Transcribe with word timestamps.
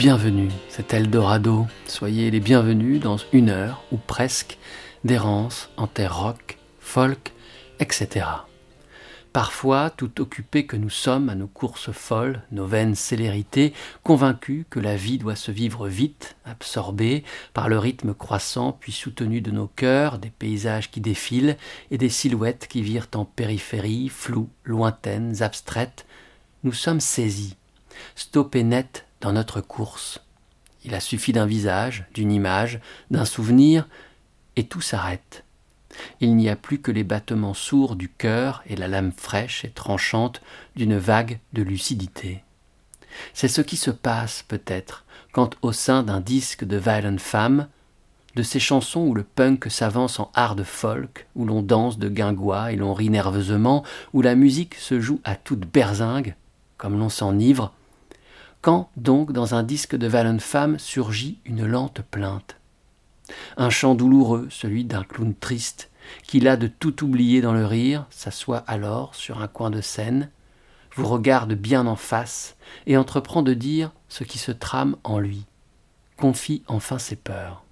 bienvenus, 0.00 0.50
c'est 0.70 0.94
Eldorado. 0.94 1.66
Soyez 1.84 2.30
les 2.30 2.40
bienvenus 2.40 3.00
dans 3.00 3.18
une 3.34 3.50
heure, 3.50 3.84
ou 3.92 3.98
presque, 3.98 4.56
d'errance 5.04 5.68
en 5.76 5.86
terre 5.86 6.18
rock, 6.18 6.56
folk, 6.78 7.34
etc. 7.80 8.24
Parfois, 9.34 9.90
tout 9.90 10.22
occupés 10.22 10.64
que 10.64 10.78
nous 10.78 10.88
sommes 10.88 11.28
à 11.28 11.34
nos 11.34 11.48
courses 11.48 11.92
folles, 11.92 12.40
nos 12.50 12.64
vaines 12.64 12.94
célérités, 12.94 13.74
convaincus 14.02 14.64
que 14.70 14.80
la 14.80 14.96
vie 14.96 15.18
doit 15.18 15.36
se 15.36 15.50
vivre 15.50 15.86
vite, 15.86 16.34
absorbée 16.46 17.22
par 17.52 17.68
le 17.68 17.78
rythme 17.78 18.14
croissant 18.14 18.72
puis 18.72 18.92
soutenu 18.92 19.42
de 19.42 19.50
nos 19.50 19.66
cœurs, 19.66 20.18
des 20.18 20.30
paysages 20.30 20.90
qui 20.90 21.02
défilent 21.02 21.58
et 21.90 21.98
des 21.98 22.08
silhouettes 22.08 22.68
qui 22.70 22.80
virent 22.80 23.08
en 23.14 23.26
périphérie, 23.26 24.08
floues, 24.08 24.48
lointaines, 24.64 25.42
abstraites, 25.42 26.06
nous 26.64 26.72
sommes 26.72 27.00
saisis, 27.00 27.58
stoppés 28.14 28.64
net 28.64 29.04
dans 29.20 29.32
notre 29.32 29.60
course. 29.60 30.20
Il 30.84 30.94
a 30.94 31.00
suffi 31.00 31.32
d'un 31.32 31.46
visage, 31.46 32.04
d'une 32.14 32.32
image, 32.32 32.80
d'un 33.10 33.24
souvenir, 33.24 33.86
et 34.56 34.64
tout 34.64 34.80
s'arrête. 34.80 35.44
Il 36.20 36.36
n'y 36.36 36.48
a 36.48 36.56
plus 36.56 36.80
que 36.80 36.90
les 36.90 37.04
battements 37.04 37.54
sourds 37.54 37.96
du 37.96 38.08
cœur 38.08 38.62
et 38.66 38.76
la 38.76 38.88
lame 38.88 39.12
fraîche 39.12 39.64
et 39.64 39.70
tranchante 39.70 40.40
d'une 40.76 40.96
vague 40.96 41.38
de 41.52 41.62
lucidité. 41.62 42.42
C'est 43.34 43.48
ce 43.48 43.60
qui 43.60 43.76
se 43.76 43.90
passe, 43.90 44.44
peut-être, 44.46 45.04
quand 45.32 45.56
au 45.62 45.72
sein 45.72 46.02
d'un 46.02 46.20
disque 46.20 46.64
de 46.64 46.76
Violent 46.76 47.18
Femme, 47.18 47.68
de 48.36 48.42
ces 48.42 48.60
chansons 48.60 49.00
où 49.00 49.14
le 49.14 49.24
punk 49.24 49.70
s'avance 49.70 50.20
en 50.20 50.30
hard 50.34 50.62
folk, 50.62 51.26
où 51.34 51.44
l'on 51.44 51.62
danse 51.62 51.98
de 51.98 52.08
guingois 52.08 52.72
et 52.72 52.76
l'on 52.76 52.94
rit 52.94 53.10
nerveusement, 53.10 53.84
où 54.12 54.22
la 54.22 54.36
musique 54.36 54.76
se 54.76 55.00
joue 55.00 55.20
à 55.24 55.34
toute 55.34 55.66
berzingue, 55.66 56.36
comme 56.76 56.98
l'on 56.98 57.08
s'enivre, 57.08 57.72
quand 58.60 58.90
donc 58.96 59.32
dans 59.32 59.54
un 59.54 59.62
disque 59.62 59.96
de 59.96 60.38
Femme 60.38 60.78
surgit 60.78 61.38
une 61.44 61.66
lente 61.66 62.02
plainte 62.02 62.60
un 63.56 63.70
chant 63.70 63.94
douloureux, 63.94 64.48
celui 64.50 64.84
d'un 64.84 65.04
clown 65.04 65.34
triste, 65.34 65.90
qui 66.24 66.40
là 66.40 66.56
de 66.56 66.66
tout 66.66 67.04
oublier 67.04 67.40
dans 67.40 67.52
le 67.52 67.66
rire, 67.66 68.06
s'assoit 68.10 68.64
alors 68.66 69.14
sur 69.14 69.40
un 69.40 69.48
coin 69.48 69.70
de 69.70 69.80
scène, 69.80 70.30
vous 70.96 71.06
regarde 71.06 71.54
bien 71.54 71.86
en 71.86 71.96
face 71.96 72.56
et 72.86 72.96
entreprend 72.96 73.42
de 73.42 73.54
dire 73.54 73.92
ce 74.08 74.24
qui 74.24 74.38
se 74.38 74.52
trame 74.52 74.96
en 75.04 75.18
lui, 75.18 75.46
confie 76.16 76.62
enfin 76.66 76.98
ses 76.98 77.16
peurs. 77.16 77.64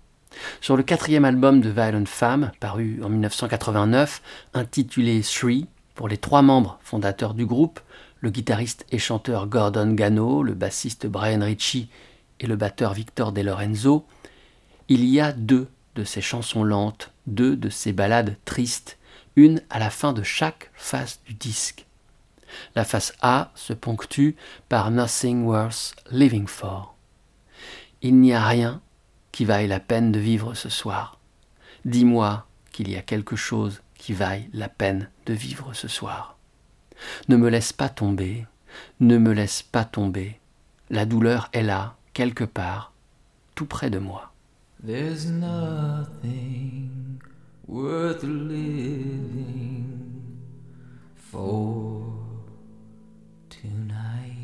Sur 0.61 0.77
le 0.77 0.83
quatrième 0.83 1.25
album 1.25 1.61
de 1.61 1.71
Violent 1.71 2.05
Femme, 2.07 2.53
paru 2.61 3.01
en 3.03 3.09
1989, 3.09 4.23
intitulé 4.55 5.23
Three, 5.23 5.67
pour 5.95 6.07
les 6.07 6.19
trois 6.19 6.43
membres 6.43 6.79
fondateurs 6.83 7.35
du 7.35 7.45
groupe, 7.45 7.81
le 8.21 8.31
guitariste 8.31 8.87
et 8.91 8.99
chanteur 8.99 9.47
Gordon 9.47 9.93
Gano, 9.93 10.43
le 10.43 10.55
bassiste 10.55 11.07
Brian 11.07 11.45
Ritchie 11.45 11.89
et 12.41 12.47
le 12.47 12.57
batteur 12.57 12.95
Victor 12.95 13.33
De 13.33 13.41
Lorenzo, 13.41 14.07
il 14.89 15.05
y 15.05 15.21
a 15.21 15.33
deux 15.33 15.69
de 15.95 16.05
ces 16.05 16.21
chansons 16.21 16.65
lentes, 16.65 17.13
deux 17.27 17.57
de 17.57 17.69
ces 17.69 17.93
ballades 17.93 18.37
tristes, 18.45 18.99
une 19.37 19.63
à 19.71 19.79
la 19.79 19.91
fin 19.91 20.13
de 20.13 20.23
chaque 20.23 20.71
face 20.75 21.21
du 21.27 21.35
disque. 21.35 21.87
La 22.75 22.85
face 22.85 23.13
A 23.21 23.51
se 23.55 23.73
ponctue 23.73 24.31
par 24.69 24.91
Nothing 24.91 25.45
Worth 25.45 25.95
Living 26.11 26.47
For. 26.47 26.95
Il 28.01 28.17
n'y 28.17 28.33
a 28.33 28.47
rien 28.47 28.81
qui 29.33 29.45
vaille 29.45 29.69
la 29.69 29.81
peine 29.81 30.13
de 30.13 30.19
vivre 30.19 30.55
ce 30.55 30.69
soir. 30.69 31.19
Dis-moi 31.85 32.47
qu'il 32.73 32.91
y 32.91 32.97
a 32.97 33.03
quelque 33.03 33.37
chose 33.37 33.83
qui 33.97 34.13
vaille 34.13 34.49
la 34.53 34.69
peine 34.69 35.11
de 35.27 35.35
vivre 35.35 35.75
ce 35.75 35.89
soir. 35.89 36.38
Ne 37.29 37.37
me 37.37 37.49
laisse 37.49 37.73
pas 37.73 37.89
tomber, 37.89 38.47
ne 39.01 39.19
me 39.19 39.33
laisse 39.33 39.63
pas 39.63 39.85
tomber. 39.85 40.41
La 40.91 41.05
douleur 41.05 41.49
est 41.53 41.63
là, 41.63 41.97
quelque 42.13 42.45
part, 42.45 42.93
tout 43.55 43.67
près 43.67 43.91
de 43.91 43.99
moi. 43.99 44.33
There's 44.85 45.27
nothing 45.27 47.19
worth 47.67 48.23
living 48.23 49.87
for 51.17 52.05
tonight. 53.49 54.39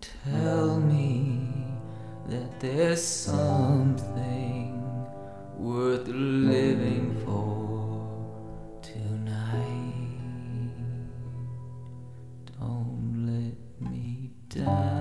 Tell 0.00 0.78
me 0.78 1.48
that 2.28 2.60
there's 2.60 3.02
something 3.02 4.82
worth 5.56 6.08
living 6.08 7.16
for 7.24 7.47
me 14.58 14.97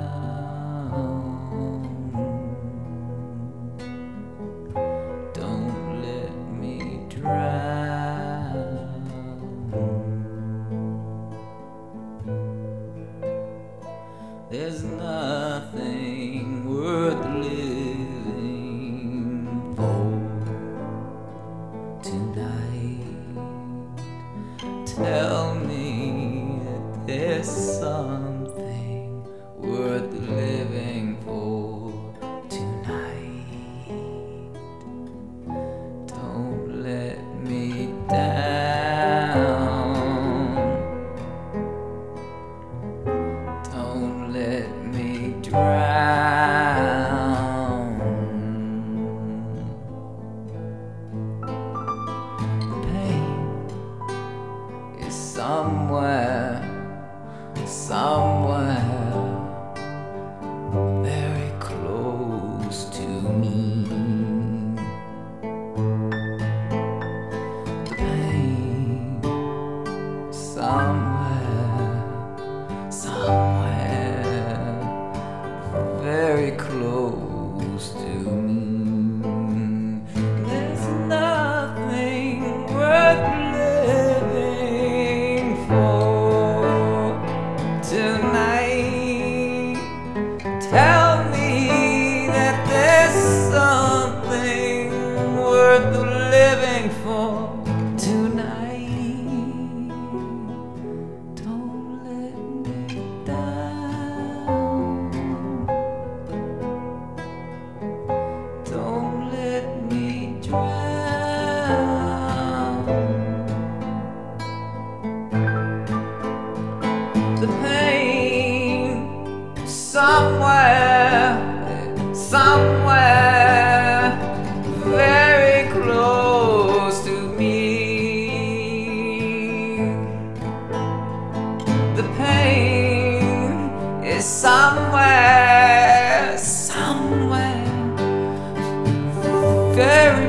down. 139.78 140.28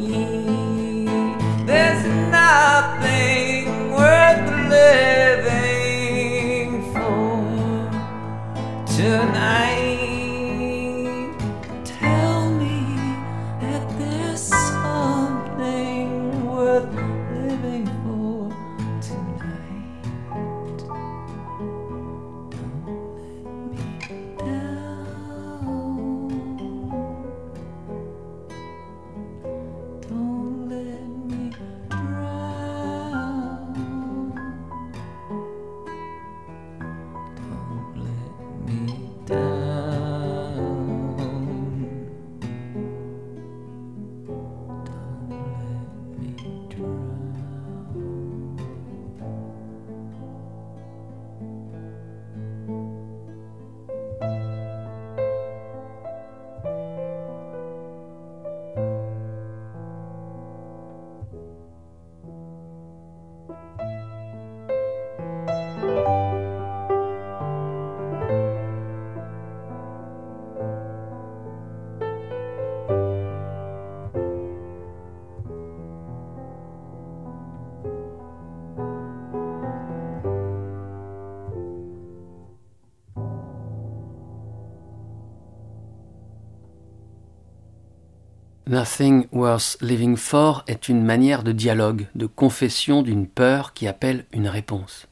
Nothing 88.70 89.26
Worth 89.32 89.80
Living 89.82 90.16
For 90.16 90.64
est 90.68 90.90
une 90.90 91.04
manière 91.04 91.42
de 91.42 91.52
dialogue, 91.52 92.06
de 92.14 92.28
confession 92.28 93.02
d'une 93.02 93.26
peur 93.26 93.74
qui 93.74 93.88
appelle 93.88 94.26
une 94.32 94.48
réponse. 94.48 95.08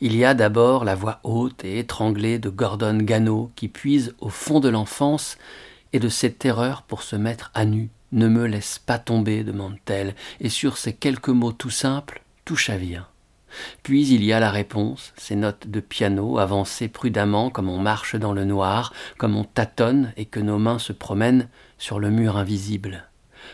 Il 0.00 0.16
y 0.16 0.24
a 0.24 0.32
d'abord 0.32 0.86
la 0.86 0.94
voix 0.94 1.20
haute 1.22 1.66
et 1.66 1.78
étranglée 1.78 2.38
de 2.38 2.48
Gordon 2.48 2.96
Gano 2.96 3.52
qui 3.56 3.68
puise 3.68 4.14
au 4.20 4.30
fond 4.30 4.58
de 4.58 4.70
l'enfance 4.70 5.36
et 5.92 6.00
de 6.00 6.08
ses 6.08 6.32
terreurs 6.32 6.80
pour 6.80 7.02
se 7.02 7.14
mettre 7.14 7.50
à 7.52 7.66
nu. 7.66 7.90
Ne 8.12 8.26
me 8.26 8.46
laisse 8.46 8.78
pas 8.78 8.98
tomber, 8.98 9.44
demande-t-elle, 9.44 10.14
et 10.40 10.48
sur 10.48 10.78
ces 10.78 10.94
quelques 10.94 11.28
mots 11.28 11.52
tout 11.52 11.68
simples, 11.68 12.22
tout 12.46 12.56
chavire. 12.56 13.10
Puis 13.82 14.08
il 14.08 14.24
y 14.24 14.32
a 14.32 14.40
la 14.40 14.50
réponse, 14.50 15.12
ces 15.18 15.36
notes 15.36 15.68
de 15.68 15.80
piano 15.80 16.38
avancées 16.38 16.88
prudemment 16.88 17.50
comme 17.50 17.68
on 17.68 17.78
marche 17.78 18.16
dans 18.16 18.32
le 18.32 18.46
noir, 18.46 18.94
comme 19.18 19.36
on 19.36 19.44
tâtonne 19.44 20.14
et 20.16 20.24
que 20.24 20.40
nos 20.40 20.58
mains 20.58 20.78
se 20.78 20.94
promènent 20.94 21.50
sur 21.78 21.98
le 21.98 22.10
mur 22.10 22.36
invisible. 22.36 23.04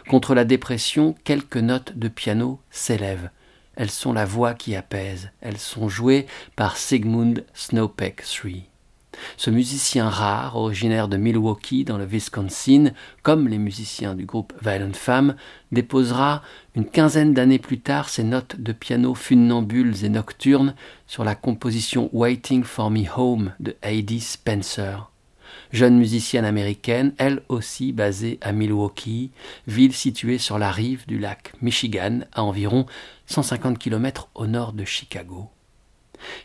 Contre 0.08 0.34
la 0.34 0.44
dépression, 0.44 1.14
quelques 1.24 1.56
notes 1.56 1.96
de 1.96 2.08
piano 2.08 2.60
s'élèvent. 2.70 3.30
Elles 3.76 3.90
sont 3.90 4.12
la 4.12 4.24
voix 4.24 4.54
qui 4.54 4.76
apaise. 4.76 5.30
Elles 5.40 5.58
sont 5.58 5.88
jouées 5.88 6.26
par 6.56 6.76
Sigmund 6.76 7.44
Snowpeck 7.54 8.22
III. 8.44 8.70
Ce 9.36 9.50
musicien 9.50 10.08
rare, 10.08 10.56
originaire 10.56 11.08
de 11.08 11.16
Milwaukee 11.16 11.84
dans 11.84 11.98
le 11.98 12.04
Wisconsin, 12.04 12.92
comme 13.22 13.48
les 13.48 13.58
musiciens 13.58 14.14
du 14.14 14.24
groupe 14.24 14.52
Violent 14.62 14.92
Femmes, 14.94 15.36
déposera 15.72 16.42
une 16.74 16.86
quinzaine 16.86 17.34
d'années 17.34 17.58
plus 17.58 17.80
tard 17.80 18.08
ses 18.08 18.24
notes 18.24 18.56
de 18.60 18.72
piano 18.72 19.14
funambules 19.14 20.04
et 20.04 20.08
nocturnes 20.08 20.74
sur 21.06 21.24
la 21.24 21.34
composition 21.34 22.08
Waiting 22.12 22.64
for 22.64 22.90
Me 22.90 23.04
Home 23.16 23.52
de 23.60 23.76
Heidi 23.82 24.20
Spencer. 24.20 25.09
Jeune 25.72 25.96
musicienne 25.98 26.44
américaine, 26.44 27.14
elle 27.18 27.42
aussi 27.48 27.92
basée 27.92 28.38
à 28.40 28.52
Milwaukee, 28.52 29.30
ville 29.68 29.94
située 29.94 30.38
sur 30.38 30.58
la 30.58 30.70
rive 30.70 31.06
du 31.06 31.18
lac 31.18 31.52
Michigan, 31.62 32.20
à 32.32 32.42
environ 32.42 32.86
150 33.26 33.78
km 33.78 34.28
au 34.34 34.46
nord 34.46 34.72
de 34.72 34.84
Chicago. 34.84 35.48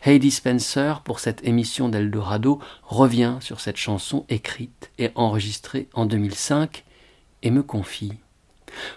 Heidi 0.04 0.30
Spencer, 0.30 1.00
pour 1.02 1.18
cette 1.18 1.46
émission 1.46 1.88
d'Eldorado, 1.88 2.60
revient 2.84 3.36
sur 3.40 3.60
cette 3.60 3.76
chanson 3.76 4.24
écrite 4.28 4.90
et 4.98 5.10
enregistrée 5.16 5.88
en 5.92 6.06
2005 6.06 6.84
et 7.42 7.50
me 7.50 7.62
confie 7.62 8.12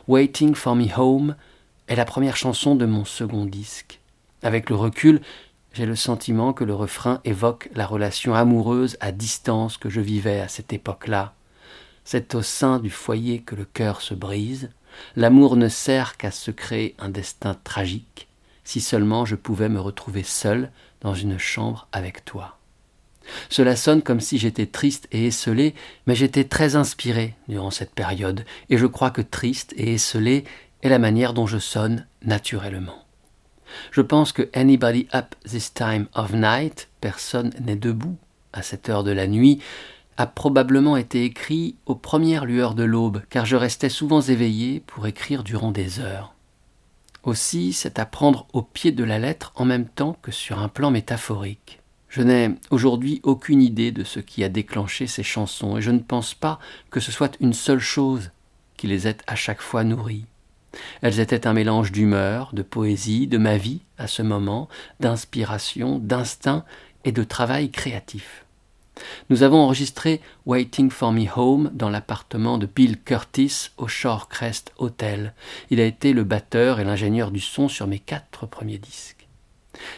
Waiting 0.08 0.56
for 0.56 0.76
Me 0.76 0.88
Home 0.96 1.36
est 1.88 1.96
la 1.96 2.06
première 2.06 2.38
chanson 2.38 2.76
de 2.76 2.86
mon 2.86 3.04
second 3.04 3.46
disque. 3.46 4.00
Avec 4.42 4.70
le 4.70 4.76
recul, 4.76 5.22
j'ai 5.74 5.86
le 5.86 5.96
sentiment 5.96 6.54
que 6.54 6.64
le 6.64 6.74
refrain 6.74 7.22
évoque 7.26 7.70
la 7.76 7.86
relation 7.86 8.34
amoureuse 8.34 8.98
à 9.00 9.12
distance 9.12 9.78
que 9.78 9.90
je 9.90 10.02
vivais 10.02 10.40
à 10.40 10.48
cette 10.48 10.74
époque-là. 10.74 11.34
C'est 12.04 12.36
au 12.36 12.42
sein 12.42 12.80
du 12.80 12.90
foyer 12.90 13.42
que 13.42 13.56
le 13.56 13.66
cœur 13.66 14.02
se 14.02 14.14
brise. 14.14 14.70
L'amour 15.16 15.56
ne 15.56 15.70
sert 15.70 16.18
qu'à 16.18 16.32
se 16.32 16.52
créer 16.52 16.96
un 16.98 17.10
destin 17.10 17.56
tragique 17.64 18.30
si 18.70 18.82
seulement 18.82 19.26
je 19.26 19.34
pouvais 19.34 19.68
me 19.68 19.80
retrouver 19.80 20.22
seul 20.22 20.70
dans 21.02 21.16
une 21.16 21.40
chambre 21.40 21.88
avec 21.92 22.24
toi. 22.24 22.60
Cela 23.50 23.76
sonne 23.76 24.04
comme 24.04 24.20
si 24.20 24.38
j'étais 24.38 24.68
triste 24.68 25.08
et 25.12 25.26
esselé, 25.26 25.74
mais 26.06 26.14
j'étais 26.14 26.44
très 26.44 26.76
inspiré 26.76 27.34
durant 27.48 27.72
cette 27.72 27.96
période, 27.96 28.46
et 28.70 28.78
je 28.78 28.86
crois 28.86 29.10
que 29.10 29.24
triste 29.24 29.74
et 29.76 29.96
esselé 29.96 30.44
est 30.84 30.90
la 30.90 31.00
manière 31.00 31.34
dont 31.34 31.48
je 31.48 31.58
sonne 31.58 32.06
naturellement. 32.22 33.06
Je 33.92 34.02
pense 34.02 34.32
que 34.32 34.50
Anybody 34.54 35.08
Up 35.14 35.36
This 35.46 35.74
Time 35.74 36.08
of 36.14 36.34
Night, 36.34 36.90
personne 37.02 37.52
n'est 37.62 37.76
debout 37.76 38.18
à 38.54 38.62
cette 38.62 38.90
heure 38.90 39.04
de 39.04 39.12
la 39.12 39.28
nuit, 39.28 39.62
a 40.18 40.28
probablement 40.28 40.98
été 40.98 41.24
écrit 41.24 41.76
aux 41.86 41.96
premières 41.96 42.46
lueurs 42.46 42.76
de 42.76 42.84
l'aube, 42.84 43.22
car 43.30 43.46
je 43.46 43.56
restais 43.56 43.90
souvent 43.90 44.22
éveillé 44.22 44.82
pour 44.82 45.08
écrire 45.08 45.44
durant 45.44 45.72
des 45.72 46.02
heures. 46.02 46.34
Aussi, 47.24 47.74
c'est 47.74 48.00
à 48.00 48.06
prendre 48.06 48.48
au 48.54 48.62
pied 48.62 48.92
de 48.92 49.04
la 49.04 49.20
lettre 49.20 49.52
en 49.56 49.66
même 49.66 49.88
temps 49.88 50.18
que 50.22 50.32
sur 50.32 50.60
un 50.60 50.68
plan 50.68 50.92
métaphorique. 50.92 51.80
Je 52.10 52.22
n'ai 52.22 52.50
aujourd'hui 52.72 53.22
aucune 53.24 53.62
idée 53.62 53.92
de 53.92 54.04
ce 54.04 54.20
qui 54.20 54.44
a 54.44 54.50
déclenché 54.50 55.06
ces 55.06 55.24
chansons, 55.24 55.78
et 55.78 55.82
je 55.82 55.92
ne 55.92 56.00
pense 56.00 56.34
pas 56.34 56.60
que 56.90 57.00
ce 57.00 57.12
soit 57.12 57.38
une 57.40 57.54
seule 57.54 57.80
chose 57.80 58.32
qui 58.78 58.88
les 58.88 59.08
ait 59.08 59.18
à 59.28 59.36
chaque 59.36 59.62
fois 59.62 59.84
nourries. 59.84 60.26
Elles 61.02 61.20
étaient 61.20 61.48
un 61.48 61.54
mélange 61.54 61.92
d'humeur, 61.92 62.52
de 62.54 62.62
poésie, 62.62 63.28
de 63.28 63.38
ma 63.38 63.58
vie 63.58 63.82
à 63.98 64.08
ce 64.08 64.22
moment, 64.22 64.70
d'inspiration, 65.00 66.00
d'instinct 66.00 66.64
et 67.06 67.12
de 67.12 67.24
travail 67.24 67.72
créatif. 67.72 68.46
Nous 69.30 69.44
avons 69.44 69.60
enregistré 69.60 70.22
Waiting 70.46 70.90
for 70.90 71.12
Me 71.12 71.26
Home 71.36 71.72
dans 71.74 71.90
l'appartement 71.90 72.58
de 72.58 72.66
Bill 72.66 73.02
Curtis 73.02 73.70
au 73.78 73.88
Shorecrest 73.88 74.74
Hotel. 74.78 75.34
Il 75.70 75.80
a 75.80 75.86
été 75.86 76.14
le 76.14 76.24
batteur 76.24 76.80
et 76.80 76.84
l'ingénieur 76.84 77.32
du 77.32 77.40
son 77.40 77.68
sur 77.68 77.88
mes 77.88 78.00
quatre 78.00 78.46
premiers 78.46 78.78
disques. 78.78 79.28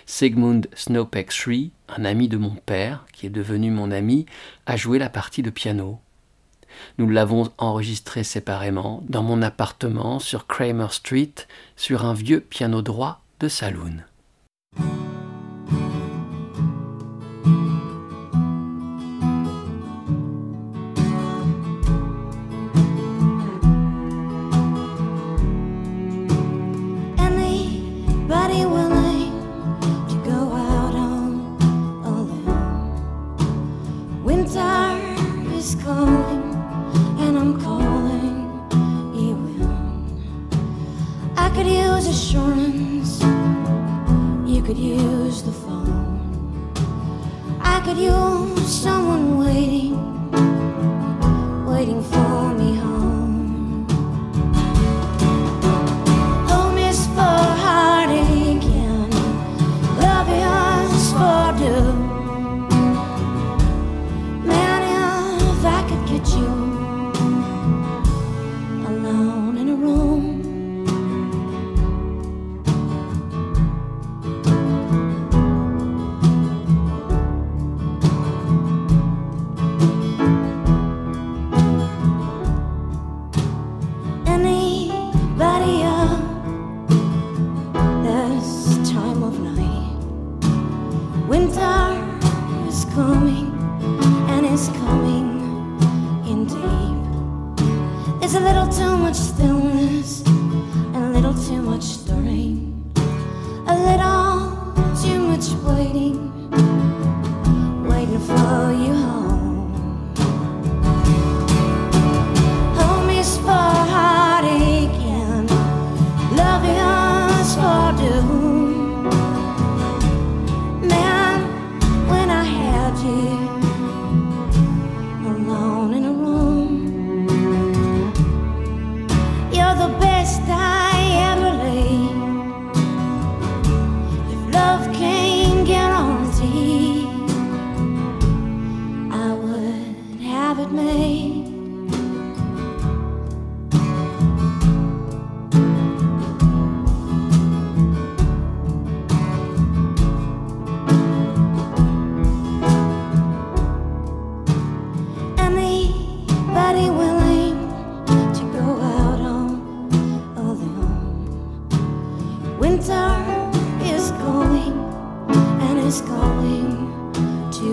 Sigmund 0.06 0.68
Snowpeck 0.76 1.34
III, 1.34 1.72
un 1.98 2.06
ami 2.06 2.28
de 2.28 2.38
mon 2.38 2.52
père, 2.52 3.06
qui 3.14 3.26
est 3.26 3.32
devenu 3.32 3.72
mon 3.72 3.90
ami, 3.90 4.26
a 4.66 4.76
joué 4.76 5.00
la 5.00 5.10
partie 5.10 5.42
de 5.42 5.50
piano. 5.50 6.00
Nous 6.98 7.10
l'avons 7.10 7.52
enregistré 7.58 8.24
séparément 8.24 9.04
dans 9.08 9.24
mon 9.24 9.42
appartement 9.42 10.20
sur 10.20 10.48
Kramer 10.48 10.88
Street 10.92 11.34
sur 11.76 12.06
un 12.06 12.14
vieux 12.14 12.42
piano 12.42 12.82
droit 12.82 13.22
de 13.40 13.48
saloon. 13.48 14.04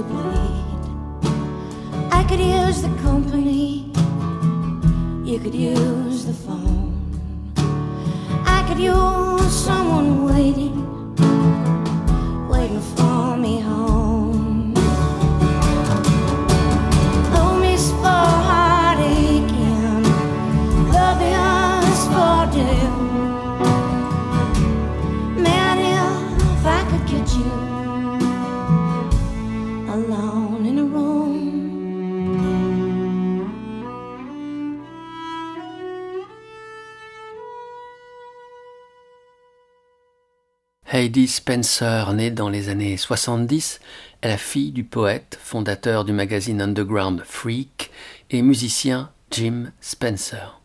bleed. 0.03 0.85
I 2.11 2.25
could 2.29 2.41
use 2.41 2.83
the 2.83 2.95
company, 3.03 3.93
you 5.25 5.39
could 5.39 5.55
use 5.55 6.25
the 6.25 6.33
phone. 6.33 6.95
I 8.47 8.65
could 8.69 8.79
use 8.79 9.53
someone 9.53 10.25
waiting, 10.25 10.77
waiting 12.49 12.81
for 12.81 13.37
me 13.37 13.61
home. 13.61 13.88
Heidi 40.99 41.29
Spencer, 41.29 42.13
née 42.13 42.33
dans 42.33 42.49
les 42.49 42.71
années 42.71 42.97
70, 42.97 43.79
est 44.21 44.29
la 44.29 44.37
fille 44.37 44.73
du 44.73 44.83
poète, 44.83 45.39
fondateur 45.41 46.05
du 46.05 46.13
magazine 46.13 46.61
underground 46.61 47.23
Freak 47.25 47.93
et 48.31 48.43
musicien 48.43 49.13
Jim 49.31 49.71
Spencer. 49.81 50.61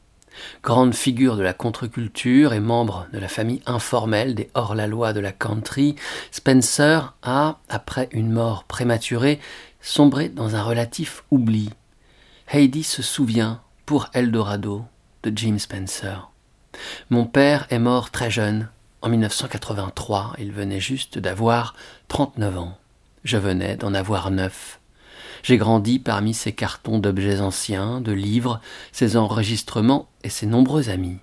Grande 0.63 0.95
figure 0.95 1.37
de 1.37 1.43
la 1.43 1.53
contre-culture 1.53 2.53
et 2.53 2.59
membre 2.59 3.05
de 3.13 3.19
la 3.19 3.27
famille 3.27 3.61
informelle 3.67 4.33
des 4.33 4.49
hors-la-loi 4.55 5.13
de 5.13 5.19
la 5.19 5.31
country, 5.31 5.97
Spencer 6.31 7.13
a, 7.21 7.59
après 7.69 8.09
une 8.11 8.31
mort 8.31 8.63
prématurée, 8.63 9.39
sombré 9.81 10.29
dans 10.29 10.55
un 10.55 10.63
relatif 10.63 11.25
oubli. 11.29 11.69
Heidi 12.51 12.81
se 12.81 13.03
souvient, 13.03 13.61
pour 13.85 14.09
Eldorado, 14.13 14.83
de 15.21 15.31
Jim 15.35 15.59
Spencer. 15.59 16.31
Mon 17.11 17.27
père 17.27 17.67
est 17.69 17.77
mort 17.77 18.09
très 18.09 18.31
jeune, 18.31 18.69
en 19.03 19.09
1983, 19.09 20.37
il 20.39 20.53
venait 20.53 20.79
juste 20.79 21.19
d'avoir 21.19 21.75
39 22.07 22.57
ans. 22.57 22.77
Je 23.25 23.35
venais 23.35 23.75
d'en 23.75 23.93
avoir 23.93 24.31
neuf. 24.31 24.79
J'ai 25.43 25.57
grandi 25.57 25.99
parmi 25.99 26.33
ces 26.33 26.53
cartons 26.53 26.99
d'objets 26.99 27.41
anciens, 27.41 27.99
de 27.99 28.13
livres, 28.13 28.61
ces 28.93 29.17
enregistrements 29.17 30.07
et 30.23 30.29
ces 30.29 30.45
nombreux 30.45 30.89
amis. 30.89 31.17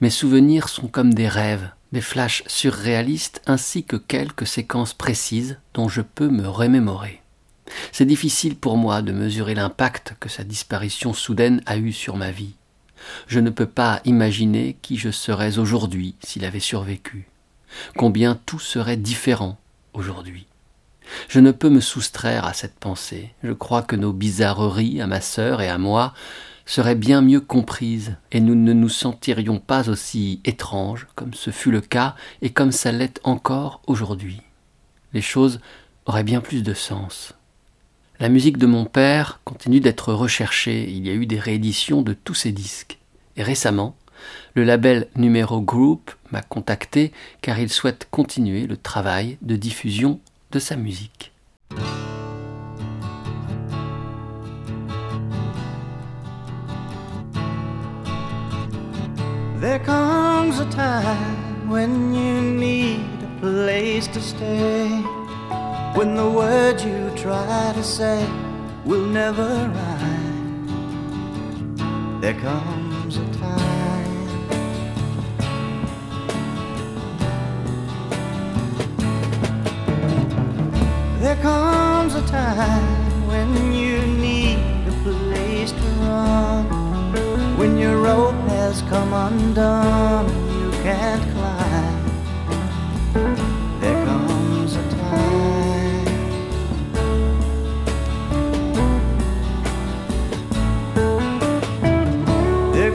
Mes 0.00 0.10
souvenirs 0.10 0.68
sont 0.68 0.88
comme 0.88 1.14
des 1.14 1.28
rêves, 1.28 1.70
des 1.92 2.00
flashs 2.00 2.42
surréalistes 2.48 3.40
ainsi 3.46 3.84
que 3.84 3.96
quelques 3.96 4.48
séquences 4.48 4.92
précises 4.92 5.58
dont 5.74 5.88
je 5.88 6.02
peux 6.02 6.28
me 6.28 6.48
remémorer. 6.48 7.22
C'est 7.92 8.04
difficile 8.04 8.56
pour 8.56 8.76
moi 8.76 9.00
de 9.00 9.12
mesurer 9.12 9.54
l'impact 9.54 10.16
que 10.18 10.28
sa 10.28 10.42
disparition 10.42 11.12
soudaine 11.14 11.62
a 11.66 11.76
eu 11.76 11.92
sur 11.92 12.16
ma 12.16 12.32
vie. 12.32 12.54
Je 13.26 13.40
ne 13.40 13.50
peux 13.50 13.66
pas 13.66 14.00
imaginer 14.04 14.76
qui 14.82 14.96
je 14.96 15.10
serais 15.10 15.58
aujourd'hui 15.58 16.14
s'il 16.22 16.44
avait 16.44 16.60
survécu. 16.60 17.28
Combien 17.96 18.38
tout 18.46 18.58
serait 18.58 18.96
différent 18.96 19.58
aujourd'hui. 19.92 20.46
Je 21.28 21.40
ne 21.40 21.50
peux 21.50 21.70
me 21.70 21.80
soustraire 21.80 22.44
à 22.44 22.52
cette 22.52 22.78
pensée. 22.78 23.32
Je 23.42 23.52
crois 23.52 23.82
que 23.82 23.96
nos 23.96 24.12
bizarreries 24.12 25.00
à 25.00 25.06
ma 25.06 25.20
sœur 25.20 25.60
et 25.60 25.68
à 25.68 25.78
moi 25.78 26.14
seraient 26.66 26.94
bien 26.94 27.20
mieux 27.20 27.40
comprises, 27.40 28.16
et 28.30 28.40
nous 28.40 28.54
ne 28.54 28.72
nous 28.72 28.88
sentirions 28.88 29.58
pas 29.58 29.88
aussi 29.88 30.40
étranges 30.44 31.08
comme 31.16 31.34
ce 31.34 31.50
fut 31.50 31.72
le 31.72 31.80
cas 31.80 32.14
et 32.42 32.50
comme 32.50 32.70
ça 32.70 32.92
l'est 32.92 33.20
encore 33.24 33.82
aujourd'hui. 33.88 34.40
Les 35.12 35.22
choses 35.22 35.60
auraient 36.06 36.22
bien 36.22 36.40
plus 36.40 36.62
de 36.62 36.74
sens. 36.74 37.34
La 38.20 38.28
musique 38.28 38.58
de 38.58 38.66
mon 38.66 38.84
père 38.84 39.40
continue 39.46 39.80
d'être 39.80 40.12
recherchée. 40.12 40.90
Il 40.90 41.06
y 41.06 41.10
a 41.10 41.14
eu 41.14 41.24
des 41.24 41.38
rééditions 41.38 42.02
de 42.02 42.12
tous 42.12 42.34
ses 42.34 42.52
disques. 42.52 42.98
Et 43.38 43.42
récemment, 43.42 43.96
le 44.54 44.62
label 44.62 45.08
Numéro 45.16 45.62
Group 45.62 46.10
m'a 46.30 46.42
contacté 46.42 47.12
car 47.40 47.58
il 47.58 47.70
souhaite 47.70 48.08
continuer 48.10 48.66
le 48.66 48.76
travail 48.76 49.38
de 49.40 49.56
diffusion 49.56 50.20
de 50.52 50.58
sa 50.58 50.76
musique. 50.76 51.32
When 65.94 66.14
the 66.14 66.30
words 66.30 66.84
you 66.84 67.10
try 67.16 67.72
to 67.74 67.82
say 67.82 68.24
will 68.84 69.04
never 69.04 69.48
rhyme. 69.74 70.66
There 72.20 72.34
comes 72.34 73.16
a 73.16 73.26
time. 73.32 74.28
There 81.20 81.36
comes 81.42 82.14
a 82.14 82.22
time 82.28 83.26
when 83.26 83.72
you 83.72 83.98
need 84.06 84.58
a 84.86 84.92
place 85.02 85.72
to 85.72 85.88
run. 86.06 86.66
When 87.58 87.76
your 87.76 87.96
rope 88.00 88.34
has 88.48 88.82
come 88.82 89.12
undone 89.12 90.28
you 90.60 90.70
can't 90.82 91.22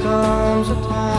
comes 0.05 0.69
a 0.69 0.75
time 0.87 1.14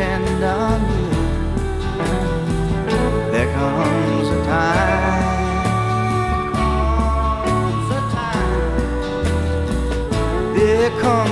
depend 0.00 0.42
on 0.42 0.80
you. 0.80 1.10
There 3.32 3.52
comes 3.52 4.28
a 4.28 4.44
time. 4.46 5.24
Comes 7.44 7.90
a 7.90 8.00
time. 8.16 8.62
There 10.54 10.90
comes 11.02 11.29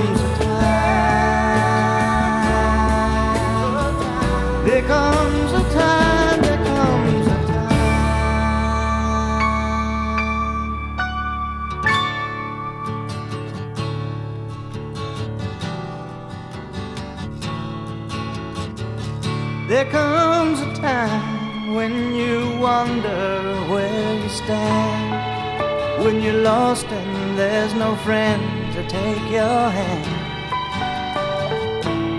comes 19.91 20.61
a 20.61 20.73
time 20.75 21.73
when 21.73 22.13
you 22.15 22.55
wonder 22.57 23.55
where 23.69 24.13
you 24.21 24.29
stand. 24.29 26.03
When 26.03 26.21
you're 26.21 26.41
lost 26.41 26.85
and 26.87 27.37
there's 27.37 27.73
no 27.73 27.95
friend 27.97 28.41
to 28.73 28.87
take 28.87 29.23
your 29.31 29.69
hand. 29.69 30.05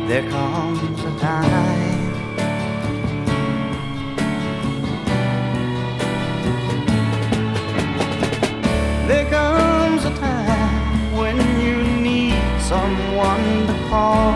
There 0.09 0.29
comes 0.29 1.05
a 1.05 1.19
time. 1.19 2.01
There 9.07 9.29
comes 9.31 10.05
a 10.05 10.15
time 10.17 11.17
when 11.17 11.37
you 11.61 11.77
need 12.01 12.43
someone 12.61 13.67
to 13.67 13.75
call, 13.89 14.35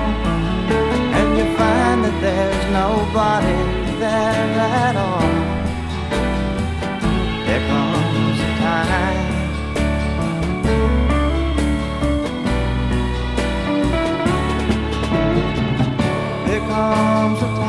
there's 2.20 2.64
nobody 2.72 3.58
there 3.98 4.58
at 4.80 4.96
all. 4.96 5.32
There 7.46 7.64
comes 7.68 8.40
a 8.40 8.50
time. 8.62 9.32
There 16.46 16.60
comes 16.60 17.42
a 17.42 17.46
time 17.46 17.63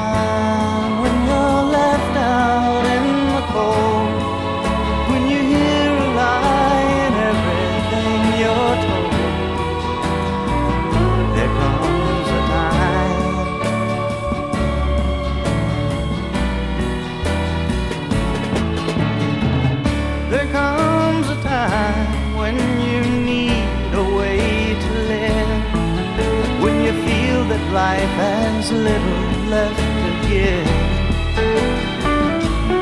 life 27.71 28.13
has 28.21 28.71
little 28.71 29.49
left 29.49 29.77
to 29.77 30.29
give. 30.29 30.67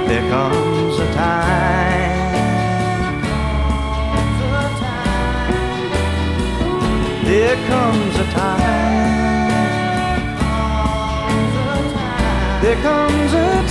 There 0.07 0.29
comes 0.29 0.99
a 0.99 1.13
time. 1.13 2.13
There 7.25 7.55
comes 7.67 8.15
a 8.15 8.25
time. 8.31 8.83
There 12.61 12.81
comes 12.81 13.33
a 13.33 13.62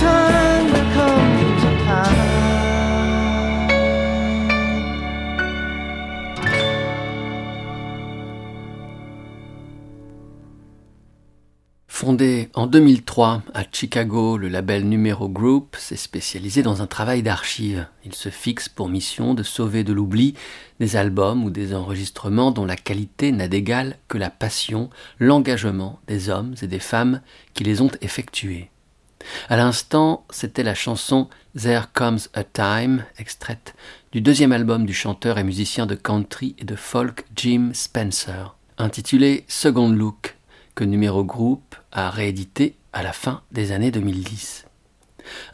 Fondé 12.13 12.49
en 12.53 12.67
2003 12.67 13.41
à 13.55 13.63
Chicago, 13.71 14.37
le 14.37 14.47
label 14.47 14.87
Numero 14.87 15.27
Group 15.27 15.75
s'est 15.79 15.95
spécialisé 15.95 16.61
dans 16.61 16.83
un 16.83 16.85
travail 16.85 17.23
d'archives. 17.23 17.87
Il 18.05 18.13
se 18.13 18.29
fixe 18.29 18.69
pour 18.69 18.87
mission 18.87 19.33
de 19.33 19.41
sauver 19.41 19.83
de 19.83 19.93
l'oubli 19.93 20.35
des 20.79 20.95
albums 20.95 21.43
ou 21.43 21.49
des 21.49 21.73
enregistrements 21.73 22.51
dont 22.51 22.65
la 22.65 22.75
qualité 22.75 23.31
n'a 23.31 23.47
d'égal 23.47 23.97
que 24.09 24.19
la 24.19 24.29
passion, 24.29 24.91
l'engagement 25.17 26.01
des 26.05 26.29
hommes 26.29 26.53
et 26.61 26.67
des 26.67 26.77
femmes 26.77 27.19
qui 27.55 27.63
les 27.63 27.81
ont 27.81 27.89
effectués. 28.01 28.69
À 29.49 29.57
l'instant, 29.57 30.23
c'était 30.29 30.61
la 30.61 30.75
chanson 30.75 31.29
There 31.59 31.85
Comes 31.93 32.19
a 32.35 32.43
Time, 32.43 33.05
extraite 33.17 33.73
du 34.11 34.21
deuxième 34.21 34.51
album 34.51 34.85
du 34.85 34.93
chanteur 34.93 35.39
et 35.39 35.43
musicien 35.43 35.87
de 35.87 35.95
country 35.95 36.55
et 36.59 36.63
de 36.63 36.75
folk 36.75 37.25
Jim 37.35 37.71
Spencer, 37.73 38.55
intitulé 38.77 39.45
Second 39.47 39.89
Look, 39.89 40.35
que 40.75 40.83
Numéro 40.83 41.23
Group 41.23 41.75
a 41.93 42.09
réédité 42.09 42.75
à 42.91 43.03
la 43.03 43.13
fin 43.13 43.41
des 43.51 43.71
années 43.71 43.91
2010. 43.91 44.65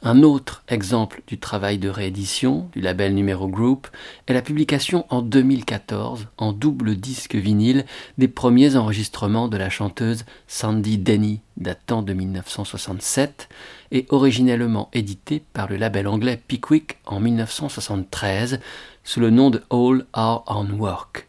Un 0.01 0.23
autre 0.23 0.63
exemple 0.67 1.21
du 1.27 1.37
travail 1.37 1.77
de 1.77 1.89
réédition 1.89 2.69
du 2.73 2.81
label 2.81 3.13
Numéro 3.13 3.47
Group 3.47 3.87
est 4.27 4.33
la 4.33 4.41
publication 4.41 5.05
en 5.09 5.21
2014, 5.21 6.27
en 6.37 6.53
double 6.53 6.95
disque 6.95 7.35
vinyle, 7.35 7.85
des 8.17 8.27
premiers 8.27 8.75
enregistrements 8.75 9.47
de 9.47 9.57
la 9.57 9.69
chanteuse 9.69 10.25
Sandy 10.47 10.97
Denny, 10.97 11.41
datant 11.57 12.01
de 12.01 12.13
1967, 12.13 13.47
et 13.91 14.05
originellement 14.09 14.89
édité 14.93 15.43
par 15.53 15.69
le 15.69 15.77
label 15.77 16.07
anglais 16.07 16.41
Pickwick 16.47 16.97
en 17.05 17.19
1973, 17.19 18.59
sous 19.03 19.19
le 19.19 19.29
nom 19.29 19.49
de 19.49 19.61
All 19.69 20.05
Are 20.13 20.43
on 20.47 20.69
Work. 20.79 21.27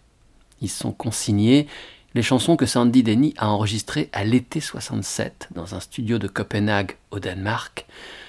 Ils 0.63 0.71
sont 0.71 0.93
consignés 0.93 1.67
les 2.15 2.23
chansons 2.23 2.57
que 2.57 2.67
Sandy 2.67 3.03
Denny 3.03 3.35
a 3.39 3.49
enregistrées 3.49 4.09
à 4.13 4.25
l'été 4.25 4.61
67 4.61 5.49
dans 5.55 5.75
un 5.75 5.81
studio 5.81 6.19
de 6.19 6.29
Copenhague 6.29 6.97
au 7.11 7.21
Danemark, 7.21 7.87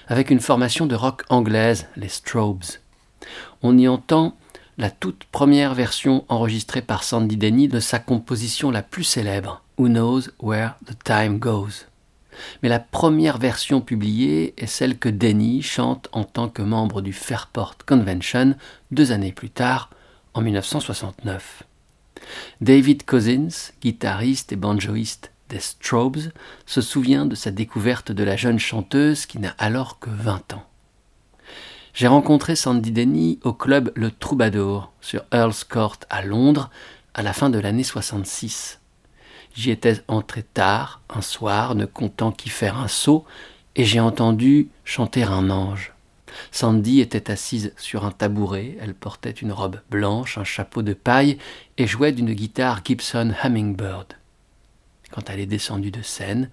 avec 0.07 0.29
une 0.29 0.39
formation 0.39 0.85
de 0.85 0.95
rock 0.95 1.23
anglaise, 1.29 1.87
les 1.95 2.09
Strobes. 2.09 2.63
On 3.63 3.77
y 3.77 3.87
entend 3.87 4.35
la 4.77 4.89
toute 4.89 5.23
première 5.25 5.73
version 5.73 6.25
enregistrée 6.29 6.81
par 6.81 7.03
Sandy 7.03 7.37
Denny 7.37 7.67
de 7.67 7.79
sa 7.79 7.99
composition 7.99 8.71
la 8.71 8.81
plus 8.81 9.03
célèbre, 9.03 9.63
Who 9.77 9.87
Knows 9.87 10.21
Where 10.39 10.75
the 10.85 10.97
Time 11.03 11.39
Goes. 11.39 11.85
Mais 12.63 12.69
la 12.69 12.79
première 12.79 13.37
version 13.37 13.81
publiée 13.81 14.53
est 14.57 14.67
celle 14.67 14.97
que 14.97 15.09
Denny 15.09 15.61
chante 15.61 16.07
en 16.11 16.23
tant 16.23 16.49
que 16.49 16.61
membre 16.61 17.01
du 17.01 17.13
Fairport 17.13 17.75
Convention 17.85 18.55
deux 18.91 19.11
années 19.11 19.33
plus 19.33 19.49
tard, 19.49 19.89
en 20.33 20.41
1969. 20.41 21.63
David 22.61 23.05
Cousins, 23.05 23.71
guitariste 23.81 24.51
et 24.51 24.55
banjoiste 24.55 25.31
des 25.49 25.59
Strobes, 25.59 26.31
se 26.65 26.81
souvient 26.81 27.25
de 27.25 27.35
sa 27.35 27.51
découverte 27.51 28.11
de 28.11 28.23
la 28.23 28.35
jeune 28.35 28.59
chanteuse 28.59 29.25
qui 29.25 29.39
n'a 29.39 29.55
alors 29.57 29.99
que 29.99 30.09
20 30.09 30.53
ans. 30.53 30.65
J'ai 31.93 32.07
rencontré 32.07 32.55
Sandy 32.55 32.91
Denny 32.91 33.39
au 33.43 33.51
club 33.51 33.91
Le 33.95 34.11
Troubadour 34.11 34.91
sur 35.01 35.23
Earl's 35.33 35.65
Court 35.65 35.97
à 36.09 36.21
Londres 36.21 36.69
à 37.13 37.21
la 37.21 37.33
fin 37.33 37.49
de 37.49 37.59
l'année 37.59 37.83
66. 37.83 38.79
J'y 39.53 39.71
étais 39.71 40.01
entré 40.07 40.43
tard, 40.43 41.01
un 41.09 41.21
soir, 41.21 41.75
ne 41.75 41.85
comptant 41.85 42.31
qu'y 42.31 42.49
faire 42.49 42.77
un 42.77 42.87
saut, 42.87 43.25
et 43.75 43.83
j'ai 43.83 43.99
entendu 43.99 44.69
chanter 44.85 45.23
un 45.23 45.49
ange. 45.49 45.93
Sandy 46.51 47.01
était 47.01 47.31
assise 47.31 47.73
sur 47.77 48.05
un 48.05 48.11
tabouret, 48.11 48.77
elle 48.79 48.93
portait 48.93 49.31
une 49.31 49.51
robe 49.51 49.79
blanche, 49.89 50.37
un 50.37 50.43
chapeau 50.43 50.81
de 50.81 50.93
paille 50.93 51.37
et 51.77 51.87
jouait 51.87 52.11
d'une 52.11 52.33
guitare 52.33 52.81
Gibson 52.83 53.33
Hummingbird. 53.43 54.13
Quand 55.11 55.29
elle 55.29 55.39
est 55.39 55.45
descendue 55.45 55.91
de 55.91 56.01
scène, 56.01 56.49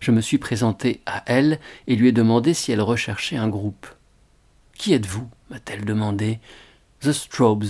je 0.00 0.10
me 0.10 0.20
suis 0.20 0.38
présenté 0.38 1.00
à 1.06 1.22
elle 1.26 1.60
et 1.86 1.96
lui 1.96 2.08
ai 2.08 2.12
demandé 2.12 2.54
si 2.54 2.72
elle 2.72 2.80
recherchait 2.80 3.36
un 3.36 3.48
groupe. 3.48 3.86
Qui 4.74 4.94
êtes-vous? 4.94 5.28
m'a-t-elle 5.50 5.84
demandé. 5.84 6.40
The 7.00 7.12
Strobes, 7.12 7.66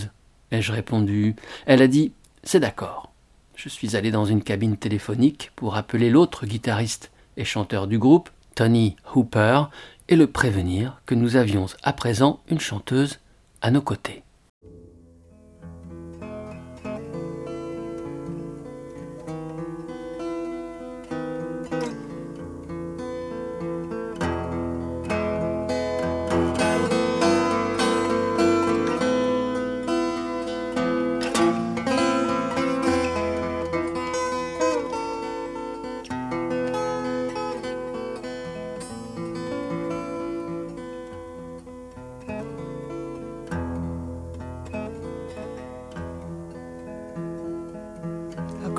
ai-je 0.50 0.72
répondu. 0.72 1.34
Elle 1.66 1.82
a 1.82 1.88
dit 1.88 2.12
C'est 2.44 2.60
d'accord. 2.60 3.12
Je 3.56 3.68
suis 3.68 3.96
allé 3.96 4.10
dans 4.10 4.24
une 4.24 4.42
cabine 4.42 4.76
téléphonique 4.76 5.50
pour 5.56 5.76
appeler 5.76 6.08
l'autre 6.08 6.46
guitariste 6.46 7.10
et 7.36 7.44
chanteur 7.44 7.86
du 7.86 7.98
groupe, 7.98 8.30
Tony 8.54 8.96
Hooper, 9.14 9.64
et 10.10 10.16
le 10.16 10.26
prévenir 10.26 11.00
que 11.06 11.14
nous 11.14 11.36
avions 11.36 11.66
à 11.82 11.92
présent 11.92 12.40
une 12.50 12.60
chanteuse 12.60 13.20
à 13.62 13.70
nos 13.70 13.80
côtés. 13.80 14.24